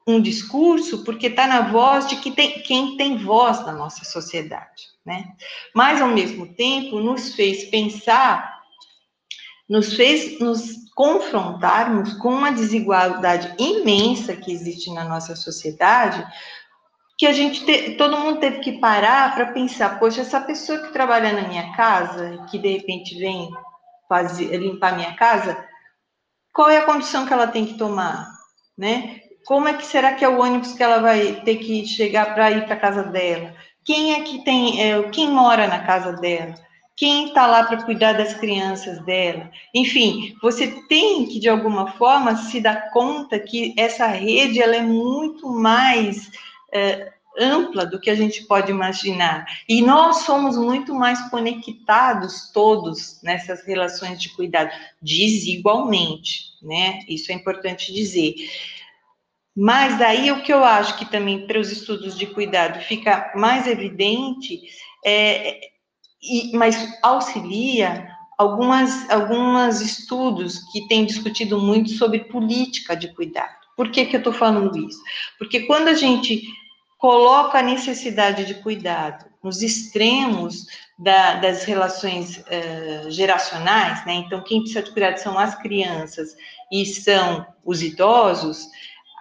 um 0.09 0.21
discurso 0.21 1.05
porque 1.05 1.27
está 1.27 1.47
na 1.47 1.61
voz 1.61 2.09
de 2.09 2.17
que 2.17 2.31
tem, 2.31 2.63
quem 2.63 2.97
tem 2.97 3.19
voz 3.19 3.65
na 3.67 3.73
nossa 3.73 4.05
sociedade, 4.05 4.92
né? 5.05 5.33
Mas 5.75 6.01
ao 6.01 6.09
mesmo 6.09 6.55
tempo 6.55 7.01
nos 7.01 7.35
fez 7.35 7.65
pensar, 7.65 8.61
nos 9.69 9.95
fez 9.95 10.39
nos 10.41 10.83
confrontarmos 10.95 12.13
com 12.15 12.29
uma 12.29 12.53
desigualdade 12.53 13.55
imensa 13.59 14.37
que 14.37 14.53
existe 14.53 14.93
na 14.93 15.05
nossa 15.05 15.35
sociedade, 15.35 16.25
que 17.19 17.27
a 17.27 17.33
gente 17.33 17.65
te, 17.65 17.97
todo 17.97 18.19
mundo 18.19 18.41
teve 18.41 18.59
que 18.61 18.81
parar 18.81 19.35
para 19.35 19.53
pensar, 19.53 19.99
poxa, 19.99 20.23
essa 20.23 20.41
pessoa 20.41 20.81
que 20.81 20.93
trabalha 20.93 21.33
na 21.33 21.49
minha 21.49 21.73
casa, 21.75 22.45
que 22.51 22.59
de 22.59 22.69
repente 22.69 23.19
vem 23.19 23.51
fazer, 24.09 24.57
limpar 24.57 24.97
minha 24.97 25.15
casa, 25.15 25.65
qual 26.53 26.69
é 26.69 26.79
a 26.79 26.85
condição 26.85 27.25
que 27.25 27.33
ela 27.33 27.47
tem 27.47 27.65
que 27.65 27.79
tomar, 27.79 28.29
né? 28.77 29.21
Como 29.47 29.67
é 29.67 29.75
que 29.75 29.87
será 29.87 30.15
que 30.15 30.25
é 30.25 30.29
o 30.29 30.41
ônibus 30.41 30.75
que 30.75 30.83
ela 30.83 30.99
vai 30.99 31.41
ter 31.45 31.57
que 31.57 31.87
chegar 31.87 32.35
para 32.35 32.51
ir 32.51 32.67
para 32.67 32.77
casa 32.77 33.03
dela? 33.03 33.55
Quem 33.85 34.13
é 34.13 34.21
que 34.23 34.45
tem, 34.45 34.81
é, 34.81 35.03
quem 35.11 35.31
mora 35.31 35.67
na 35.67 35.81
casa 35.81 36.13
dela? 36.13 36.55
Quem 36.97 37.29
está 37.29 37.47
lá 37.47 37.65
para 37.65 37.83
cuidar 37.83 38.13
das 38.13 38.35
crianças 38.35 39.03
dela? 39.05 39.51
Enfim, 39.75 40.37
você 40.41 40.69
tem 40.89 41.27
que 41.27 41.41
de 41.41 41.49
alguma 41.49 41.93
forma 41.93 42.37
se 42.37 42.61
dar 42.61 42.91
conta 42.91 43.39
que 43.39 43.75
essa 43.77 44.07
rede 44.07 44.63
ela 44.63 44.77
é 44.77 44.83
muito 44.83 45.49
mais 45.49 46.31
é, 46.73 47.13
ampla 47.39 47.87
do 47.87 47.99
que 47.99 48.11
a 48.11 48.15
gente 48.15 48.45
pode 48.45 48.71
imaginar. 48.71 49.47
E 49.69 49.81
nós 49.81 50.19
somos 50.19 50.57
muito 50.57 50.95
mais 50.95 51.21
conectados 51.31 52.51
todos 52.53 53.21
nessas 53.23 53.65
relações 53.65 54.21
de 54.21 54.29
cuidado, 54.31 54.71
desigualmente, 55.01 56.53
né? 56.63 57.01
Isso 57.09 57.33
é 57.33 57.35
importante 57.35 57.93
dizer. 57.93 58.35
Mas 59.57 59.99
daí 59.99 60.31
o 60.31 60.43
que 60.43 60.53
eu 60.53 60.65
acho 60.65 60.97
que 60.99 61.05
também 61.05 61.47
para 61.47 61.59
os 61.59 61.71
estudos 61.71 62.17
de 62.17 62.27
cuidado 62.27 62.81
fica 62.81 63.33
mais 63.35 63.67
evidente, 63.67 64.61
é, 65.05 65.61
e, 66.23 66.57
mas 66.57 66.99
auxilia 67.03 68.09
algumas, 68.39 69.11
alguns 69.11 69.81
estudos 69.81 70.59
que 70.73 70.87
têm 70.89 71.05
discutido 71.05 71.61
muito 71.61 71.91
sobre 71.91 72.21
política 72.21 72.97
de 72.97 73.13
cuidado. 73.15 73.55
Por 73.77 73.91
que, 73.91 74.07
que 74.07 74.17
eu 74.17 74.21
estou 74.21 74.33
falando 74.33 74.77
isso? 74.79 75.01
Porque 75.39 75.61
quando 75.61 75.89
a 75.89 75.95
gente 75.95 76.43
coloca 76.99 77.59
a 77.59 77.63
necessidade 77.63 78.45
de 78.45 78.55
cuidado 78.55 79.25
nos 79.43 79.61
extremos 79.61 80.67
da, 80.97 81.35
das 81.35 81.65
relações 81.65 82.39
uh, 82.39 83.11
geracionais, 83.11 84.07
né? 84.07 84.15
Então, 84.15 84.41
quem 84.45 84.61
precisa 84.61 84.85
de 84.85 84.93
cuidado 84.93 85.19
são 85.19 85.37
as 85.37 85.57
crianças 85.57 86.37
e 86.71 86.87
são 86.87 87.45
os 87.65 87.83
idosos, 87.83 88.69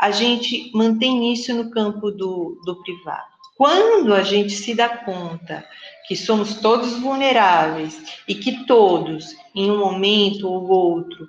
a 0.02 0.10
gente 0.10 0.72
mantém 0.74 1.32
isso 1.32 1.54
no 1.54 1.70
campo 1.70 2.10
do, 2.10 2.60
do 2.66 2.82
privado. 2.82 3.30
Quando 3.56 4.16
a 4.16 4.24
gente 4.24 4.52
se 4.54 4.74
dá 4.74 4.90
conta 4.90 5.64
que 6.08 6.16
somos 6.16 6.56
todos 6.56 6.98
vulneráveis 6.98 8.20
e 8.28 8.34
que 8.34 8.66
todos, 8.66 9.36
em 9.54 9.70
um 9.70 9.78
momento 9.78 10.50
ou 10.50 10.68
outro 10.68 11.28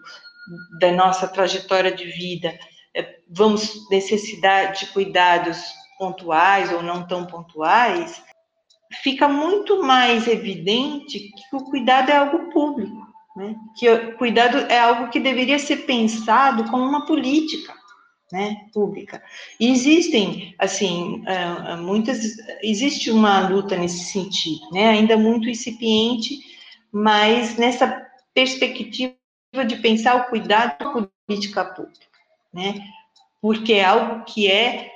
da 0.80 0.90
nossa 0.90 1.28
trajetória 1.28 1.92
de 1.92 2.06
vida, 2.06 2.58
eh, 2.94 3.18
vamos 3.28 3.86
necessitar 3.90 4.72
de 4.72 4.86
cuidados 4.86 5.62
pontuais 5.98 6.72
ou 6.72 6.82
não 6.82 7.06
tão 7.06 7.26
pontuais, 7.26 8.22
fica 9.02 9.28
muito 9.28 9.82
mais 9.82 10.26
evidente 10.26 11.18
que 11.18 11.56
o 11.56 11.64
cuidado 11.64 12.10
é 12.10 12.16
algo 12.16 12.50
público, 12.50 13.06
né? 13.36 13.54
que 13.76 13.86
o 13.90 14.16
cuidado 14.16 14.56
é 14.72 14.80
algo 14.80 15.10
que 15.10 15.20
deveria 15.20 15.58
ser 15.58 15.84
pensado 15.84 16.64
como 16.70 16.82
uma 16.82 17.04
política 17.04 17.81
né, 18.32 18.64
pública. 18.72 19.22
E 19.60 19.70
existem, 19.70 20.54
assim, 20.58 21.22
é, 21.26 21.72
é, 21.72 21.76
muitas, 21.76 22.18
existe 22.62 23.10
uma 23.10 23.46
luta 23.46 23.76
nesse 23.76 24.06
sentido, 24.06 24.70
né, 24.72 24.88
ainda 24.88 25.18
muito 25.18 25.50
incipiente, 25.50 26.40
mas 26.90 27.58
nessa 27.58 28.06
perspectiva 28.32 29.14
de 29.66 29.76
pensar 29.76 30.16
o 30.16 30.30
cuidado 30.30 30.82
como 30.92 31.10
política 31.26 31.62
pública, 31.62 32.06
né, 32.52 32.82
porque 33.40 33.74
é 33.74 33.84
algo 33.84 34.24
que 34.24 34.50
é 34.50 34.90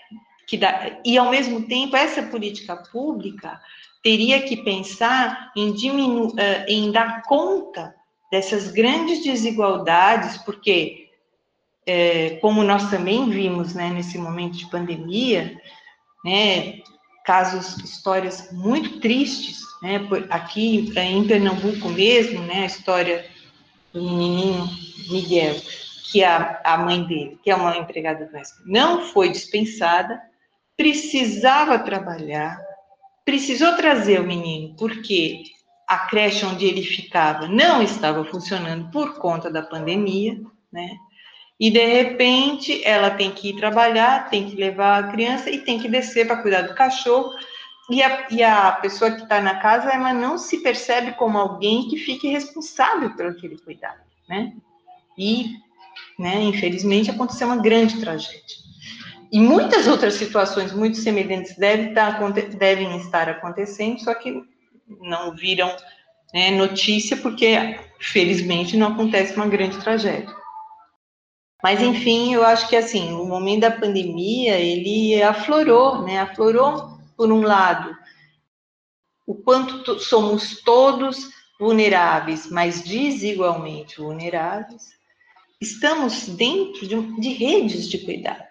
que 0.49 0.57
dá, 0.57 1.01
e 1.05 1.19
ao 1.19 1.29
mesmo 1.29 1.67
tempo 1.67 1.97
essa 1.97 2.23
política 2.23 2.77
pública 2.77 3.61
teria 4.03 4.41
que 4.43 4.57
pensar 4.59 5.51
em 5.57 5.73
diminuir, 5.73 6.29
uh, 6.29 6.65
em 6.69 6.93
dar 6.93 7.23
conta 7.23 7.93
dessas 8.31 8.71
grandes 8.71 9.25
desigualdades, 9.25 10.39
porque 10.39 11.06
é, 11.87 12.31
como 12.41 12.65
nós 12.65 12.91
também 12.91 13.31
vimos, 13.31 13.75
né, 13.75 13.91
nesse 13.91 14.19
momento 14.19 14.57
de 14.57 14.69
pandemia, 14.69 15.57
né, 16.25 16.81
casos, 17.25 17.79
histórias 17.79 18.51
muito 18.53 19.01
tristes, 19.01 19.61
né, 19.81 20.01
aqui 20.31 20.93
em 20.97 21.27
Pernambuco 21.27 21.89
mesmo, 21.89 22.43
né, 22.43 22.63
a 22.63 22.67
história 22.67 23.25
do 23.93 24.03
menino 24.03 24.69
Miguel, 25.11 25.57
que 26.11 26.25
a, 26.25 26.61
a 26.65 26.77
mãe 26.79 27.05
dele, 27.05 27.39
que 27.43 27.51
é 27.51 27.55
uma 27.55 27.77
empregada 27.77 28.27
doméstica, 28.27 28.63
não 28.67 29.03
foi 29.07 29.31
dispensada, 29.31 30.21
precisava 30.77 31.79
trabalhar, 31.79 32.61
precisou 33.25 33.77
trazer 33.77 34.21
o 34.21 34.27
menino, 34.27 34.75
porque 34.77 35.43
a 35.87 35.99
creche 35.99 36.45
onde 36.45 36.67
ele 36.67 36.83
ficava 36.83 37.47
não 37.47 37.81
estava 37.81 38.25
funcionando 38.25 38.91
por 38.91 39.19
conta 39.19 39.51
da 39.51 39.63
pandemia, 39.63 40.41
né? 40.73 40.97
E 41.59 41.71
de 41.71 41.85
repente 41.85 42.83
ela 42.85 43.11
tem 43.11 43.31
que 43.31 43.51
ir 43.51 43.57
trabalhar, 43.57 44.29
tem 44.29 44.49
que 44.49 44.57
levar 44.57 45.03
a 45.03 45.09
criança 45.09 45.51
e 45.51 45.59
tem 45.59 45.79
que 45.79 45.89
descer 45.89 46.27
para 46.27 46.43
cuidar 46.43 46.63
do 46.63 46.75
cachorro. 46.75 47.33
E 47.89 48.03
a, 48.03 48.27
e 48.31 48.43
a 48.43 48.73
pessoa 48.73 49.13
que 49.13 49.23
está 49.23 49.41
na 49.41 49.57
casa, 49.57 49.91
ela 49.91 50.13
não 50.13 50.37
se 50.37 50.59
percebe 50.59 51.13
como 51.13 51.39
alguém 51.39 51.89
que 51.89 51.97
fique 51.97 52.29
responsável 52.29 53.11
por 53.15 53.27
aquele 53.27 53.57
cuidado, 53.59 54.01
né? 54.29 54.53
E, 55.17 55.57
né, 56.19 56.43
infelizmente, 56.43 57.11
aconteceu 57.11 57.47
uma 57.47 57.57
grande 57.57 58.01
tragédia. 58.01 58.67
E 59.33 59.41
muitas 59.41 59.87
outras 59.87 60.15
situações 60.15 60.73
muito 60.73 60.99
semelhantes 60.99 61.57
devem 61.57 61.89
estar, 61.89 62.21
devem 62.59 62.97
estar 62.99 63.29
acontecendo, 63.29 64.01
só 64.01 64.15
que 64.15 64.43
não 65.01 65.35
viram 65.35 65.75
né, 66.35 66.51
notícia, 66.51 67.17
porque, 67.17 67.79
felizmente, 68.01 68.77
não 68.77 68.89
acontece 68.89 69.35
uma 69.35 69.47
grande 69.47 69.79
tragédia. 69.79 70.35
Mas, 71.63 71.81
enfim, 71.81 72.35
eu 72.35 72.45
acho 72.45 72.69
que, 72.69 72.77
assim, 72.77 73.13
o 73.13 73.25
momento 73.25 73.63
da 73.63 73.71
pandemia, 73.71 74.59
ele 74.59 75.23
aflorou, 75.23 76.03
né, 76.03 76.21
aflorou, 76.21 76.99
por 77.17 77.33
um 77.33 77.41
lado, 77.41 77.97
o 79.27 79.35
quanto 79.35 79.99
somos 79.99 80.61
todos 80.63 81.31
vulneráveis, 81.59 82.51
mas 82.51 82.83
desigualmente 82.83 83.97
vulneráveis, 83.97 84.91
estamos 85.61 86.29
dentro 86.29 86.87
de, 86.87 87.21
de 87.21 87.33
redes 87.33 87.89
de 87.89 87.99
cuidado. 87.99 88.45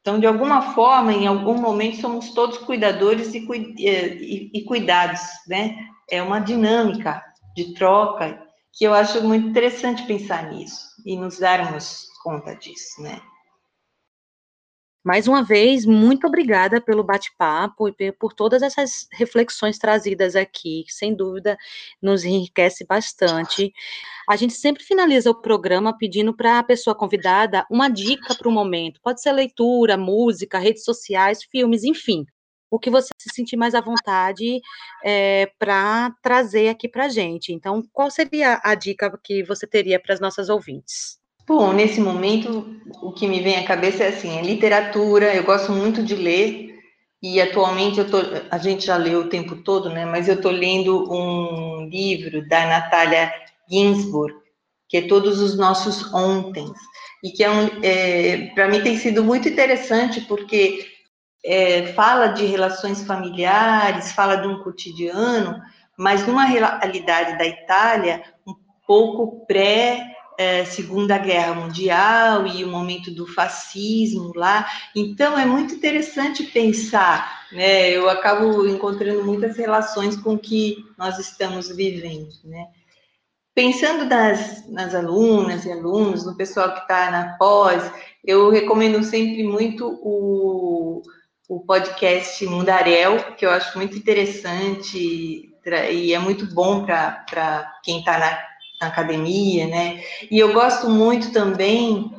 Então, 0.00 0.18
de 0.18 0.26
alguma 0.26 0.74
forma, 0.74 1.12
em 1.12 1.26
algum 1.26 1.60
momento, 1.60 2.00
somos 2.00 2.32
todos 2.32 2.58
cuidadores 2.58 3.34
e, 3.34 3.46
e, 3.78 4.50
e 4.52 4.64
cuidados, 4.64 5.20
né? 5.46 5.76
É 6.10 6.20
uma 6.20 6.40
dinâmica 6.40 7.22
de 7.54 7.72
troca 7.74 8.42
que 8.72 8.84
eu 8.84 8.94
acho 8.94 9.22
muito 9.22 9.46
interessante 9.46 10.04
pensar 10.04 10.50
nisso 10.50 10.91
e 11.04 11.16
nos 11.16 11.38
darmos 11.38 12.08
conta 12.22 12.54
disso, 12.54 13.02
né? 13.02 13.20
Mais 15.04 15.26
uma 15.26 15.42
vez, 15.42 15.84
muito 15.84 16.28
obrigada 16.28 16.80
pelo 16.80 17.02
bate-papo 17.02 17.88
e 17.88 18.12
por 18.12 18.32
todas 18.32 18.62
essas 18.62 19.08
reflexões 19.12 19.76
trazidas 19.76 20.36
aqui, 20.36 20.84
que 20.86 20.94
sem 20.94 21.12
dúvida 21.12 21.58
nos 22.00 22.24
enriquece 22.24 22.86
bastante. 22.86 23.72
A 24.30 24.36
gente 24.36 24.52
sempre 24.52 24.84
finaliza 24.84 25.28
o 25.28 25.34
programa 25.34 25.96
pedindo 25.98 26.32
para 26.32 26.60
a 26.60 26.62
pessoa 26.62 26.94
convidada 26.94 27.66
uma 27.68 27.88
dica 27.88 28.32
para 28.36 28.48
o 28.48 28.52
momento. 28.52 29.00
Pode 29.02 29.20
ser 29.20 29.32
leitura, 29.32 29.96
música, 29.96 30.60
redes 30.60 30.84
sociais, 30.84 31.42
filmes, 31.42 31.82
enfim. 31.82 32.24
O 32.72 32.78
que 32.78 32.88
você 32.88 33.08
se 33.18 33.28
sentir 33.34 33.54
mais 33.54 33.74
à 33.74 33.82
vontade 33.82 34.62
é, 35.04 35.50
para 35.58 36.10
trazer 36.22 36.70
aqui 36.70 36.88
para 36.88 37.04
a 37.04 37.08
gente. 37.10 37.52
Então, 37.52 37.84
qual 37.92 38.10
seria 38.10 38.62
a 38.64 38.74
dica 38.74 39.12
que 39.22 39.42
você 39.42 39.66
teria 39.66 40.00
para 40.00 40.14
as 40.14 40.20
nossas 40.20 40.48
ouvintes? 40.48 41.18
Bom, 41.46 41.70
nesse 41.74 42.00
momento, 42.00 42.80
o 43.02 43.12
que 43.12 43.28
me 43.28 43.42
vem 43.42 43.58
à 43.58 43.64
cabeça 43.64 44.04
é 44.04 44.08
assim, 44.08 44.38
é 44.38 44.42
literatura, 44.42 45.34
eu 45.34 45.44
gosto 45.44 45.70
muito 45.70 46.02
de 46.02 46.14
ler, 46.14 46.78
e 47.22 47.42
atualmente 47.42 47.98
eu 47.98 48.10
tô, 48.10 48.18
a 48.50 48.56
gente 48.56 48.86
já 48.86 48.96
leu 48.96 49.20
o 49.20 49.28
tempo 49.28 49.56
todo, 49.56 49.90
né, 49.90 50.06
mas 50.06 50.28
eu 50.28 50.36
estou 50.36 50.50
lendo 50.50 51.12
um 51.12 51.88
livro 51.90 52.48
da 52.48 52.66
Natália 52.66 53.30
Ginsburg, 53.70 54.34
que 54.88 54.96
é 54.96 55.02
Todos 55.02 55.40
os 55.40 55.58
Nossos 55.58 56.12
Ontens, 56.14 56.70
e 57.22 57.30
que 57.30 57.44
é, 57.44 57.50
um, 57.50 57.68
é 57.82 58.50
para 58.54 58.68
mim 58.68 58.80
tem 58.80 58.96
sido 58.96 59.22
muito 59.22 59.48
interessante, 59.48 60.22
porque 60.22 60.91
é, 61.44 61.92
fala 61.94 62.28
de 62.28 62.46
relações 62.46 63.02
familiares, 63.02 64.12
fala 64.12 64.36
de 64.36 64.46
um 64.46 64.62
cotidiano, 64.62 65.60
mas 65.98 66.26
numa 66.26 66.44
realidade 66.44 67.36
da 67.36 67.46
Itália 67.46 68.22
um 68.46 68.54
pouco 68.86 69.44
pré 69.46 70.12
é, 70.38 70.64
Segunda 70.64 71.18
Guerra 71.18 71.54
Mundial 71.54 72.46
e 72.46 72.64
o 72.64 72.68
momento 72.68 73.10
do 73.10 73.26
fascismo 73.26 74.32
lá. 74.34 74.66
Então, 74.94 75.38
é 75.38 75.44
muito 75.44 75.74
interessante 75.74 76.44
pensar, 76.44 77.46
né? 77.52 77.90
Eu 77.90 78.08
acabo 78.08 78.66
encontrando 78.66 79.24
muitas 79.24 79.56
relações 79.56 80.16
com 80.16 80.34
o 80.34 80.38
que 80.38 80.84
nós 80.98 81.18
estamos 81.18 81.68
vivendo, 81.68 82.32
né? 82.44 82.66
Pensando 83.54 84.06
nas, 84.06 84.66
nas 84.70 84.94
alunas 84.94 85.66
e 85.66 85.72
alunos, 85.72 86.24
no 86.24 86.34
pessoal 86.34 86.72
que 86.72 86.80
está 86.80 87.10
na 87.10 87.36
pós, 87.36 87.92
eu 88.24 88.50
recomendo 88.50 89.02
sempre 89.04 89.42
muito 89.42 89.86
o, 90.02 91.02
o 91.54 91.60
podcast 91.60 92.44
Mundarel, 92.46 93.34
que 93.36 93.44
eu 93.44 93.50
acho 93.50 93.76
muito 93.76 93.96
interessante 93.96 95.52
e 95.66 96.14
é 96.14 96.18
muito 96.18 96.46
bom 96.46 96.84
para 96.84 97.72
quem 97.84 97.98
está 97.98 98.18
na 98.18 98.52
na 98.82 98.88
academia, 98.88 99.68
né? 99.68 100.02
E 100.28 100.38
eu 100.38 100.52
gosto 100.52 100.90
muito 100.90 101.32
também 101.32 102.12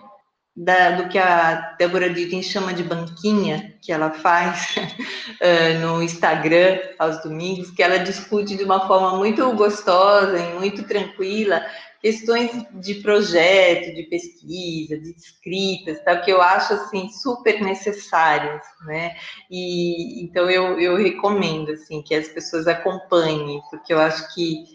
da, 0.55 0.91
do 0.91 1.09
que 1.09 1.17
a 1.17 1.75
Débora 1.77 2.09
Ditten 2.09 2.41
chama 2.41 2.73
de 2.73 2.83
banquinha, 2.83 3.75
que 3.81 3.91
ela 3.91 4.11
faz 4.11 4.75
uh, 4.77 5.79
no 5.85 6.01
Instagram 6.01 6.79
aos 6.97 7.21
domingos, 7.21 7.71
que 7.71 7.83
ela 7.83 7.99
discute 7.99 8.55
de 8.55 8.63
uma 8.63 8.87
forma 8.87 9.17
muito 9.17 9.51
gostosa 9.53 10.39
e 10.39 10.53
muito 10.53 10.83
tranquila 10.83 11.61
questões 12.03 12.51
de 12.81 12.95
projeto, 12.95 13.95
de 13.95 14.03
pesquisa, 14.03 14.99
de 14.99 15.11
escritas, 15.11 16.03
tá? 16.03 16.17
que 16.17 16.29
eu 16.29 16.41
acho 16.41 16.73
assim 16.73 17.07
super 17.09 17.61
necessárias, 17.61 18.61
né? 18.85 19.15
E 19.49 20.21
então 20.21 20.49
eu, 20.49 20.77
eu 20.77 20.97
recomendo 20.97 21.71
assim 21.71 22.01
que 22.01 22.13
as 22.13 22.27
pessoas 22.27 22.67
acompanhem, 22.67 23.61
porque 23.71 23.93
eu 23.93 23.99
acho 23.99 24.35
que 24.35 24.65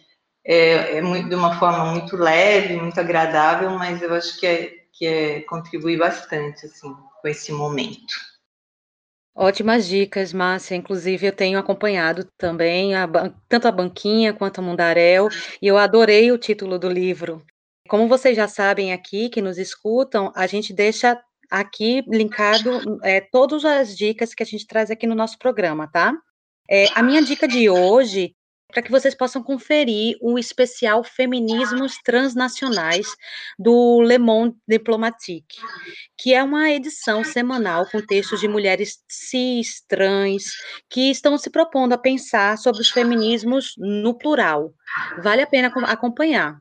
é, 0.42 0.96
é 0.96 1.02
muito, 1.02 1.28
de 1.28 1.34
uma 1.34 1.58
forma 1.58 1.92
muito 1.92 2.16
leve, 2.16 2.76
muito 2.76 2.98
agradável, 2.98 3.72
mas 3.72 4.00
eu 4.00 4.14
acho 4.14 4.40
que, 4.40 4.46
é, 4.46 4.72
que 4.90 5.06
é, 5.06 5.40
contribui 5.42 5.98
bastante, 5.98 6.64
assim, 6.64 6.90
com 7.20 7.28
esse 7.28 7.52
momento. 7.52 8.14
Ótimas 9.34 9.86
dicas, 9.86 10.32
Márcia. 10.32 10.74
Inclusive, 10.74 11.26
eu 11.26 11.32
tenho 11.32 11.58
acompanhado 11.58 12.24
também 12.36 12.94
a, 12.94 13.08
tanto 13.48 13.68
a 13.68 13.72
Banquinha 13.72 14.32
quanto 14.32 14.60
a 14.60 14.62
Mundarel, 14.62 15.28
e 15.62 15.66
eu 15.66 15.78
adorei 15.78 16.32
o 16.32 16.38
título 16.38 16.78
do 16.78 16.88
livro. 16.88 17.44
Como 17.88 18.08
vocês 18.08 18.36
já 18.36 18.48
sabem 18.48 18.92
aqui, 18.92 19.28
que 19.28 19.40
nos 19.40 19.56
escutam, 19.56 20.32
a 20.34 20.46
gente 20.46 20.72
deixa 20.72 21.18
aqui 21.50 22.02
linkado 22.06 23.00
é, 23.02 23.20
todas 23.20 23.64
as 23.64 23.96
dicas 23.96 24.34
que 24.34 24.42
a 24.42 24.46
gente 24.46 24.66
traz 24.66 24.90
aqui 24.90 25.06
no 25.06 25.14
nosso 25.14 25.38
programa, 25.38 25.88
tá? 25.90 26.12
É, 26.68 26.86
a 26.94 27.02
minha 27.02 27.22
dica 27.22 27.48
de 27.48 27.70
hoje 27.70 28.34
para 28.70 28.82
que 28.82 28.90
vocês 28.90 29.14
possam 29.14 29.42
conferir 29.42 30.16
o 30.20 30.38
especial 30.38 31.02
Feminismos 31.02 31.96
Transnacionais 32.04 33.06
do 33.58 34.02
Le 34.02 34.18
Monde 34.18 34.56
Diplomatique, 34.68 35.56
que 36.16 36.34
é 36.34 36.42
uma 36.42 36.70
edição 36.70 37.24
semanal 37.24 37.86
com 37.90 38.00
textos 38.00 38.40
de 38.40 38.48
mulheres 38.48 39.02
cis, 39.08 39.82
trans, 39.88 40.44
que 40.90 41.10
estão 41.10 41.38
se 41.38 41.48
propondo 41.48 41.94
a 41.94 41.98
pensar 41.98 42.58
sobre 42.58 42.82
os 42.82 42.90
feminismos 42.90 43.74
no 43.78 44.16
plural. 44.16 44.74
Vale 45.22 45.42
a 45.42 45.46
pena 45.46 45.72
acompanhar. 45.86 46.58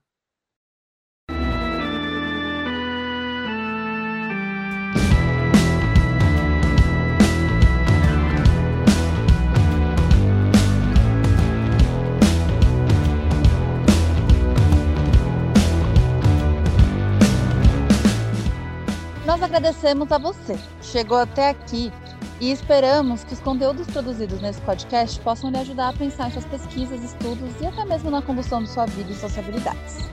Nós 19.37 19.43
agradecemos 19.43 20.11
a 20.11 20.17
você 20.17 20.57
chegou 20.81 21.19
até 21.19 21.49
aqui 21.49 21.93
e 22.41 22.51
esperamos 22.51 23.23
que 23.23 23.33
os 23.33 23.39
conteúdos 23.39 23.85
produzidos 23.85 24.41
nesse 24.41 24.59
podcast 24.61 25.19
possam 25.19 25.51
lhe 25.51 25.57
ajudar 25.57 25.89
a 25.89 25.93
pensar 25.93 26.29
em 26.29 26.31
suas 26.31 26.45
pesquisas, 26.45 27.03
estudos 27.03 27.51
e 27.61 27.67
até 27.67 27.85
mesmo 27.85 28.09
na 28.09 28.19
condução 28.19 28.63
de 28.63 28.69
sua 28.69 28.87
vida 28.87 29.11
e 29.11 29.13
suas 29.13 29.37
habilidades. 29.37 30.09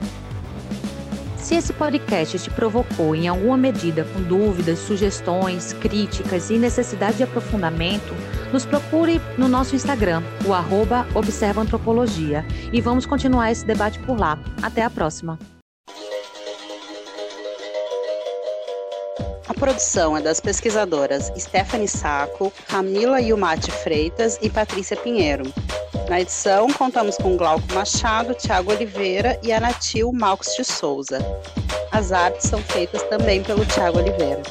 Se 1.37 1.55
esse 1.55 1.73
podcast 1.73 2.37
te 2.37 2.51
provocou 2.51 3.15
em 3.15 3.27
alguma 3.27 3.57
medida 3.57 4.03
com 4.03 4.21
dúvidas, 4.21 4.77
sugestões, 4.77 5.73
críticas 5.73 6.51
e 6.51 6.59
necessidade 6.59 7.17
de 7.17 7.23
aprofundamento, 7.23 8.13
nos 8.53 8.63
procure 8.63 9.19
no 9.39 9.47
nosso 9.47 9.75
Instagram, 9.75 10.21
o 10.45 10.53
arroba 10.53 11.07
Observa 11.15 11.61
Antropologia, 11.61 12.45
e 12.71 12.79
vamos 12.79 13.07
continuar 13.07 13.51
esse 13.51 13.65
debate 13.65 13.97
por 13.97 14.19
lá. 14.19 14.37
Até 14.61 14.83
a 14.83 14.89
próxima! 14.89 15.39
A 19.47 19.53
produção 19.53 20.17
é 20.17 20.21
das 20.21 20.39
pesquisadoras 20.39 21.31
Stephanie 21.37 21.87
Saco, 21.87 22.51
Camila 22.67 23.21
Yumati 23.21 23.71
Freitas 23.71 24.39
e 24.41 24.49
Patrícia 24.49 24.97
Pinheiro. 24.97 25.43
Na 26.09 26.19
edição, 26.19 26.67
contamos 26.73 27.15
com 27.17 27.37
Glauco 27.37 27.71
Machado, 27.73 28.33
Tiago 28.33 28.71
Oliveira 28.71 29.39
e 29.43 29.51
a 29.51 29.59
Natil 29.59 30.11
Malcos 30.11 30.55
de 30.55 30.63
Souza. 30.63 31.19
As 31.91 32.11
artes 32.11 32.49
são 32.49 32.59
feitas 32.59 33.03
também 33.03 33.43
pelo 33.43 33.65
Tiago 33.65 33.99
Oliveira. 33.99 34.41